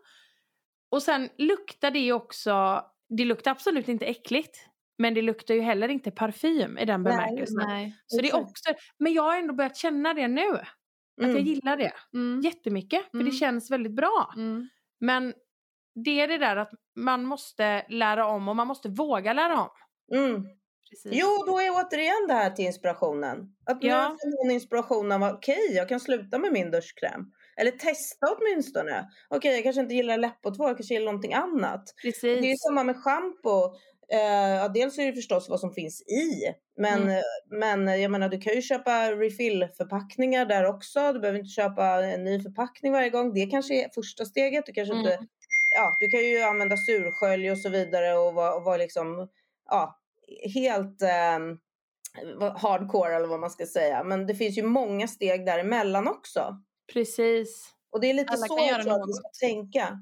Och 0.90 1.02
sen 1.02 1.28
luktar 1.38 1.90
det 1.90 2.12
också, 2.12 2.82
det 3.08 3.24
luktar 3.24 3.50
absolut 3.50 3.88
inte 3.88 4.06
äckligt. 4.06 4.68
Men 4.98 5.14
det 5.14 5.22
luktar 5.22 5.54
ju 5.54 5.60
heller 5.60 5.88
inte 5.88 6.10
parfym 6.10 6.78
i 6.78 6.84
den 6.84 7.02
Nej, 7.02 7.12
bemärkelsen. 7.12 7.56
Nej. 7.68 7.96
Så 8.06 8.20
det 8.22 8.28
är 8.30 8.36
också, 8.36 8.74
men 8.98 9.12
jag 9.12 9.22
har 9.22 9.36
ändå 9.38 9.54
börjat 9.54 9.76
känna 9.76 10.14
det 10.14 10.28
nu. 10.28 10.50
Att 10.50 11.28
jag 11.28 11.30
Mm. 11.30 11.44
gillar 11.44 11.76
det 11.76 11.92
Mm. 12.14 12.40
jättemycket. 12.40 13.02
För 13.10 13.16
Mm. 13.18 13.26
det 13.26 13.32
känns 13.32 13.70
väldigt 13.70 13.92
bra. 13.96 14.32
Mm. 14.36 14.68
Men 15.00 15.34
det 16.04 16.20
är 16.20 16.28
det 16.28 16.38
där 16.38 16.56
att 16.56 16.70
man 16.96 17.24
måste 17.24 17.86
lära 17.88 18.26
om 18.26 18.48
och 18.48 18.56
man 18.56 18.66
måste 18.66 18.88
våga 18.88 19.32
lära 19.32 19.60
om. 19.60 19.68
Mm. 20.14 20.42
Precis. 20.90 21.12
Jo, 21.20 21.28
då 21.46 21.60
är 21.60 21.70
återigen 21.70 22.26
det 22.28 22.34
här 22.34 22.50
till 22.50 22.64
inspirationen. 22.64 23.38
Att 23.66 23.82
nu 23.82 23.88
Ja. 23.88 24.04
får 24.22 24.42
hon 24.44 24.50
inspiration 24.50 25.12
av 25.12 25.22
okej, 25.22 25.72
jag 25.74 25.88
kan 25.88 26.00
sluta 26.00 26.38
med 26.38 26.52
min 26.52 26.70
duschkräm. 26.70 27.20
Eller 27.56 27.70
testa 27.70 28.26
åtminstone. 28.38 29.08
Okej, 29.28 29.54
jag 29.54 29.62
kanske 29.62 29.80
inte 29.82 29.94
gillar 29.94 30.18
läppåtvål, 30.18 30.68
jag 30.68 30.76
kanske 30.76 30.94
gillar 30.94 31.04
någonting 31.12 31.34
annat. 31.34 31.84
Precis. 32.02 32.22
Det 32.40 32.46
är 32.46 32.50
ju 32.50 32.56
samma 32.56 32.84
med 32.84 32.96
schampo. 32.96 33.74
Eh, 34.12 34.72
dels 34.72 34.98
är 34.98 35.06
det 35.06 35.12
förstås 35.12 35.48
vad 35.48 35.60
som 35.60 35.72
finns 35.72 36.02
i. 36.02 36.54
Men, 36.76 37.02
Mm. 37.02 37.14
eh, 37.16 37.22
men 37.50 38.00
jag 38.00 38.10
menar, 38.10 38.28
du 38.28 38.40
kan 38.40 38.54
ju 38.54 38.62
köpa 38.62 39.10
refill-förpackningar 39.12 40.46
där 40.46 40.64
också. 40.66 41.12
Du 41.12 41.20
behöver 41.20 41.38
inte 41.38 41.50
köpa 41.50 42.04
en 42.04 42.24
ny 42.24 42.42
förpackning 42.42 42.92
varje 42.92 43.10
gång. 43.10 43.34
Det 43.34 43.46
kanske 43.46 43.84
är 43.84 43.88
första 43.94 44.24
steget. 44.24 44.66
Du 44.66 44.72
kanske 44.72 44.94
Mm. 44.94 45.04
inte... 45.06 45.18
Ja, 45.76 45.96
du 46.00 46.06
kan 46.08 46.20
ju 46.20 46.42
använda 46.42 46.76
surskölj 46.76 47.50
och 47.50 47.58
så 47.58 47.68
vidare 47.68 48.14
och 48.18 48.34
vara, 48.34 48.60
vara 48.60 48.76
liksom... 48.76 49.28
Ja, 49.70 49.98
helt 50.54 51.02
vad- 52.36 52.58
hardcore 52.58 53.14
eller 53.16 53.26
vad 53.28 53.40
man 53.40 53.50
ska 53.50 53.66
säga. 53.66 54.04
Men 54.04 54.26
det 54.26 54.34
finns 54.34 54.58
ju 54.58 54.62
många 54.62 55.08
steg 55.08 55.46
däremellan 55.46 56.08
också. 56.08 56.56
Precis. 56.92 57.70
Och 57.92 58.00
det 58.00 58.10
är 58.10 58.14
lite 58.14 58.32
Alla 58.32 58.46
så 58.46 58.58
jag 58.68 58.82
tror 58.82 58.92
att 59.02 59.08
vi 59.08 59.12
ska 59.12 59.28
tänka. 59.46 59.98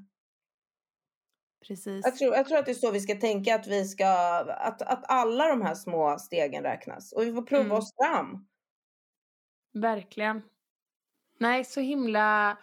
Precis. 1.67 2.05
Jag 2.05 2.15
tror, 2.17 2.35
jag 2.35 2.47
tror 2.47 2.57
att 2.57 2.65
det 2.65 2.71
är 2.71 2.75
så 2.75 2.91
vi 2.91 2.99
ska 2.99 3.15
tänka, 3.15 3.55
att, 3.55 3.67
vi 3.67 3.85
ska, 3.85 4.07
att, 4.47 4.81
att 4.81 5.03
alla 5.11 5.47
de 5.47 5.61
här 5.61 5.75
små 5.75 6.17
stegen 6.19 6.63
räknas. 6.63 7.11
Och 7.11 7.23
vi 7.23 7.33
får 7.33 7.41
prova 7.41 7.63
Mm. 7.63 7.77
oss 7.77 7.93
fram. 7.95 8.45
Verkligen. 9.73 10.41
Nej, 11.39 11.63
så 11.63 11.79
himla 11.81 12.57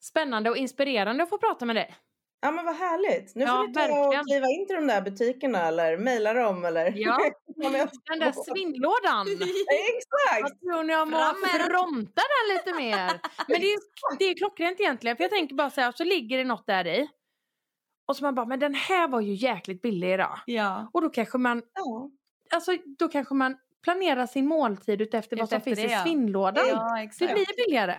spännande 0.00 0.50
och 0.50 0.56
inspirerande 0.56 1.22
att 1.22 1.28
få 1.30 1.38
prata 1.38 1.64
med 1.64 1.76
dig. 1.76 1.94
Ja 2.42 2.50
men 2.50 2.64
vad 2.64 2.76
härligt. 2.76 3.34
Nu 3.34 3.46
får 3.46 3.56
Ja, 3.56 3.62
ni 3.62 3.74
ta 3.74 4.06
och 4.08 4.26
kliva 4.28 4.46
in 4.46 4.66
till 4.66 4.76
de 4.76 4.86
där 4.86 5.00
butikerna 5.02 5.66
eller 5.68 5.96
mejla 5.98 6.32
dem 6.32 6.64
eller... 6.64 6.92
Ja, 6.96 7.18
den 7.56 8.18
där 8.18 8.32
svindlådan. 8.32 9.26
Exakt! 9.90 10.42
Vad 10.42 10.60
tror 10.60 10.82
ni 10.84 10.96
om 10.96 11.14
att 11.14 11.36
fronta 11.66 12.22
den 12.34 12.56
lite 12.56 12.72
mer? 12.82 13.20
Men 13.48 13.60
det 13.60 13.66
är, 13.72 13.78
det 14.18 14.24
är 14.24 14.34
klockrent 14.34 14.80
egentligen. 14.80 15.16
För 15.16 15.24
jag 15.24 15.30
tänker 15.30 15.54
bara 15.54 15.70
så 15.70 15.80
här, 15.80 15.92
så 15.92 16.04
ligger 16.04 16.38
det 16.38 16.44
något 16.44 16.66
där 16.66 16.86
i. 16.86 17.08
Och 18.10 18.16
så 18.16 18.24
man 18.24 18.34
bara, 18.34 18.46
men 18.46 18.58
den 18.60 18.74
här 18.74 19.08
var 19.08 19.20
ju 19.20 19.32
jäkligt 19.34 19.82
billig 19.82 20.12
idag. 20.12 20.38
Ja. 20.46 20.90
Och 20.92 21.02
då 21.02 21.10
kanske 21.10 21.38
man, 21.38 21.62
Ja. 21.74 22.10
alltså 22.54 22.72
då 22.98 23.08
kanske 23.08 23.34
man 23.34 23.56
planerar 23.84 24.26
sin 24.26 24.46
måltid 24.46 25.00
utefter 25.00 25.36
vad 25.36 25.48
som 25.48 25.60
finns 25.60 25.78
det, 25.78 25.84
i 25.86 25.90
ja. 25.92 26.02
svindlådan. 26.02 26.64
ja, 26.68 27.08
Det 27.18 27.26
blir 27.34 27.66
billigare. 27.66 27.94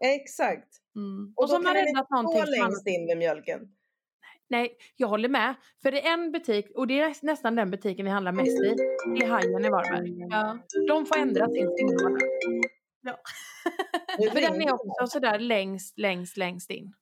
Exakt. 0.00 0.68
Mm. 0.96 1.32
Och, 1.36 1.42
Och 1.42 1.50
så 1.50 1.56
då 1.56 1.62
man 1.62 1.74
kan 1.74 1.84
ni 1.84 1.90
räddat 1.90 2.06
stå 2.06 2.14
någonting 2.22 2.42
som 2.46 2.58
man- 2.60 2.68
längst 2.70 2.86
in 2.86 3.06
vid 3.06 3.18
mjölken. 3.18 3.60
Nej, 4.48 4.76
jag 4.96 5.08
håller 5.08 5.28
med. 5.28 5.54
För 5.82 5.90
det 5.92 6.06
är 6.06 6.12
en 6.12 6.32
butik, 6.32 6.66
och 6.76 6.86
det 6.86 7.00
är 7.00 7.14
nästan 7.22 7.54
den 7.54 7.70
butiken 7.70 8.04
vi 8.04 8.10
handlar 8.12 8.32
mest 8.32 8.48
i. 8.64 8.74
Det 9.18 9.24
är 9.24 9.28
Hajen 9.28 9.64
i 9.64 9.68
Varberg. 9.70 10.26
Ja. 10.30 10.58
De 10.88 11.06
får 11.06 11.16
ändra 11.18 11.48
sin 11.48 11.70
svindlåda. 11.76 12.16
Nu 14.18 14.30
För 14.30 14.40
den 14.40 14.62
är 14.62 14.72
också 14.72 15.06
sådär 15.06 15.38
längst, 15.38 15.98
längst, 15.98 16.36
längst 16.36 16.70
in. 16.70 16.92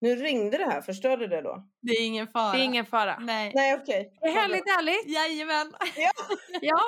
Nu 0.00 0.16
ringde 0.16 0.58
det 0.58 0.64
här, 0.64 0.80
förstörde 0.80 1.26
det 1.26 1.42
då? 1.42 1.64
Det 1.82 1.92
är 1.92 2.06
ingen 2.06 2.26
fara. 2.26 2.52
Det 2.52 2.58
är 2.58 2.64
ingen 2.64 2.86
fara. 2.86 3.18
Nej. 3.18 3.52
Nej 3.54 3.74
okej. 3.74 4.12
Det 4.20 4.28
är 4.28 4.32
härligt, 4.32 4.68
härligt. 4.68 5.06
Jajamän. 5.06 5.72
Ja. 6.60 6.80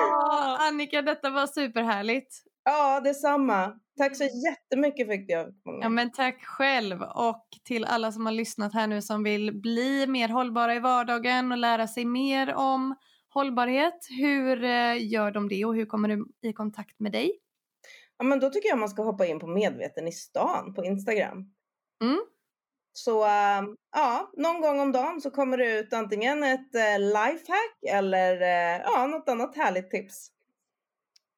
Åh, 0.00 0.56
Annika, 0.68 1.02
detta 1.02 1.30
var 1.30 1.46
superhärligt. 1.46 2.42
Ja, 2.64 3.00
detsamma. 3.00 3.72
Tack 3.98 4.16
så 4.16 4.24
jättemycket 4.24 5.08
fick 5.08 5.30
jag. 5.30 5.54
Ja, 5.64 5.88
men 5.88 6.12
tack 6.12 6.44
själv 6.44 7.02
och 7.02 7.46
till 7.64 7.84
alla 7.84 8.12
som 8.12 8.26
har 8.26 8.32
lyssnat 8.32 8.74
här 8.74 8.86
nu 8.86 9.02
som 9.02 9.22
vill 9.22 9.60
bli 9.60 10.06
mer 10.06 10.28
hållbara 10.28 10.74
i 10.74 10.78
vardagen 10.78 11.52
och 11.52 11.58
lära 11.58 11.86
sig 11.88 12.04
mer 12.04 12.54
om 12.54 12.94
hållbarhet. 13.28 13.98
Hur 14.18 14.64
eh, 14.64 15.06
gör 15.12 15.30
de 15.30 15.48
det 15.48 15.64
och 15.64 15.74
hur 15.74 15.86
kommer 15.86 16.08
du 16.08 16.26
i 16.42 16.52
kontakt 16.52 17.00
med 17.00 17.12
dig? 17.12 17.30
Ja, 18.18 18.24
men 18.24 18.40
då 18.40 18.50
tycker 18.50 18.68
jag 18.68 18.78
man 18.78 18.88
ska 18.88 19.02
hoppa 19.02 19.26
in 19.26 19.40
på 19.40 19.46
Medveten 19.46 20.08
i 20.08 20.12
stan 20.12 20.74
på 20.74 20.84
Instagram. 20.84 21.52
Mm. 22.02 22.20
Så 22.92 23.24
äh, 23.24 23.62
ja, 23.92 24.30
någon 24.36 24.60
gång 24.60 24.80
om 24.80 24.92
dagen 24.92 25.20
så 25.20 25.30
kommer 25.30 25.58
det 25.58 25.78
ut 25.78 25.92
antingen 25.92 26.42
ett 26.42 26.74
äh, 26.74 26.98
lifehack 26.98 27.76
eller 27.88 28.40
äh, 28.40 28.80
ja, 28.84 29.06
något 29.06 29.28
annat 29.28 29.56
härligt 29.56 29.90
tips. 29.90 30.30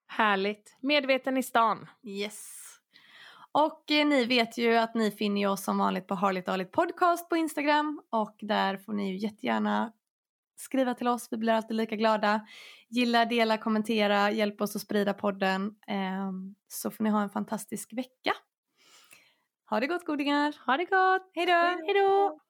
Härligt. 0.07 0.77
Medveten 0.81 1.37
i 1.37 1.43
stan. 1.43 1.87
Yes. 2.03 2.59
Och 3.53 3.91
eh, 3.91 4.07
ni 4.07 4.25
vet 4.25 4.59
ju 4.59 4.77
att 4.77 4.95
ni 4.95 5.11
finner 5.11 5.49
oss 5.49 5.65
som 5.65 5.79
vanligt 5.79 6.07
på 6.07 6.15
Harligt 6.15 6.49
Arligt 6.49 6.73
Podcast 6.73 7.29
på 7.29 7.37
Instagram 7.37 8.03
och 8.11 8.37
där 8.41 8.77
får 8.77 8.93
ni 8.93 9.11
ju 9.11 9.17
jättegärna 9.17 9.93
skriva 10.61 10.95
till 10.95 11.09
oss. 11.09 11.29
Vi 11.31 11.37
blir 11.37 11.53
alltid 11.53 11.77
lika 11.77 11.97
glada. 11.97 12.41
Gilla, 12.89 13.25
dela, 13.25 13.59
kommentera, 13.59 14.31
hjälp 14.31 14.61
oss 14.61 14.77
att 14.77 14.83
sprida 14.83 15.15
podden. 15.15 15.75
Ehm, 15.87 16.55
så 16.69 16.91
får 16.91 17.05
ni 17.05 17.11
ha 17.11 17.23
en 17.23 17.31
fantastisk 17.31 17.93
vecka. 17.93 18.33
Ha 19.71 19.81
det 19.81 19.87
gott 19.87 20.05
godingar. 20.05 20.55
Ha 20.67 20.77
det 20.77 20.85
gott. 20.85 21.31
Hej 21.35 21.47
då! 21.47 21.53
Hej 21.53 21.95
då. 21.95 22.48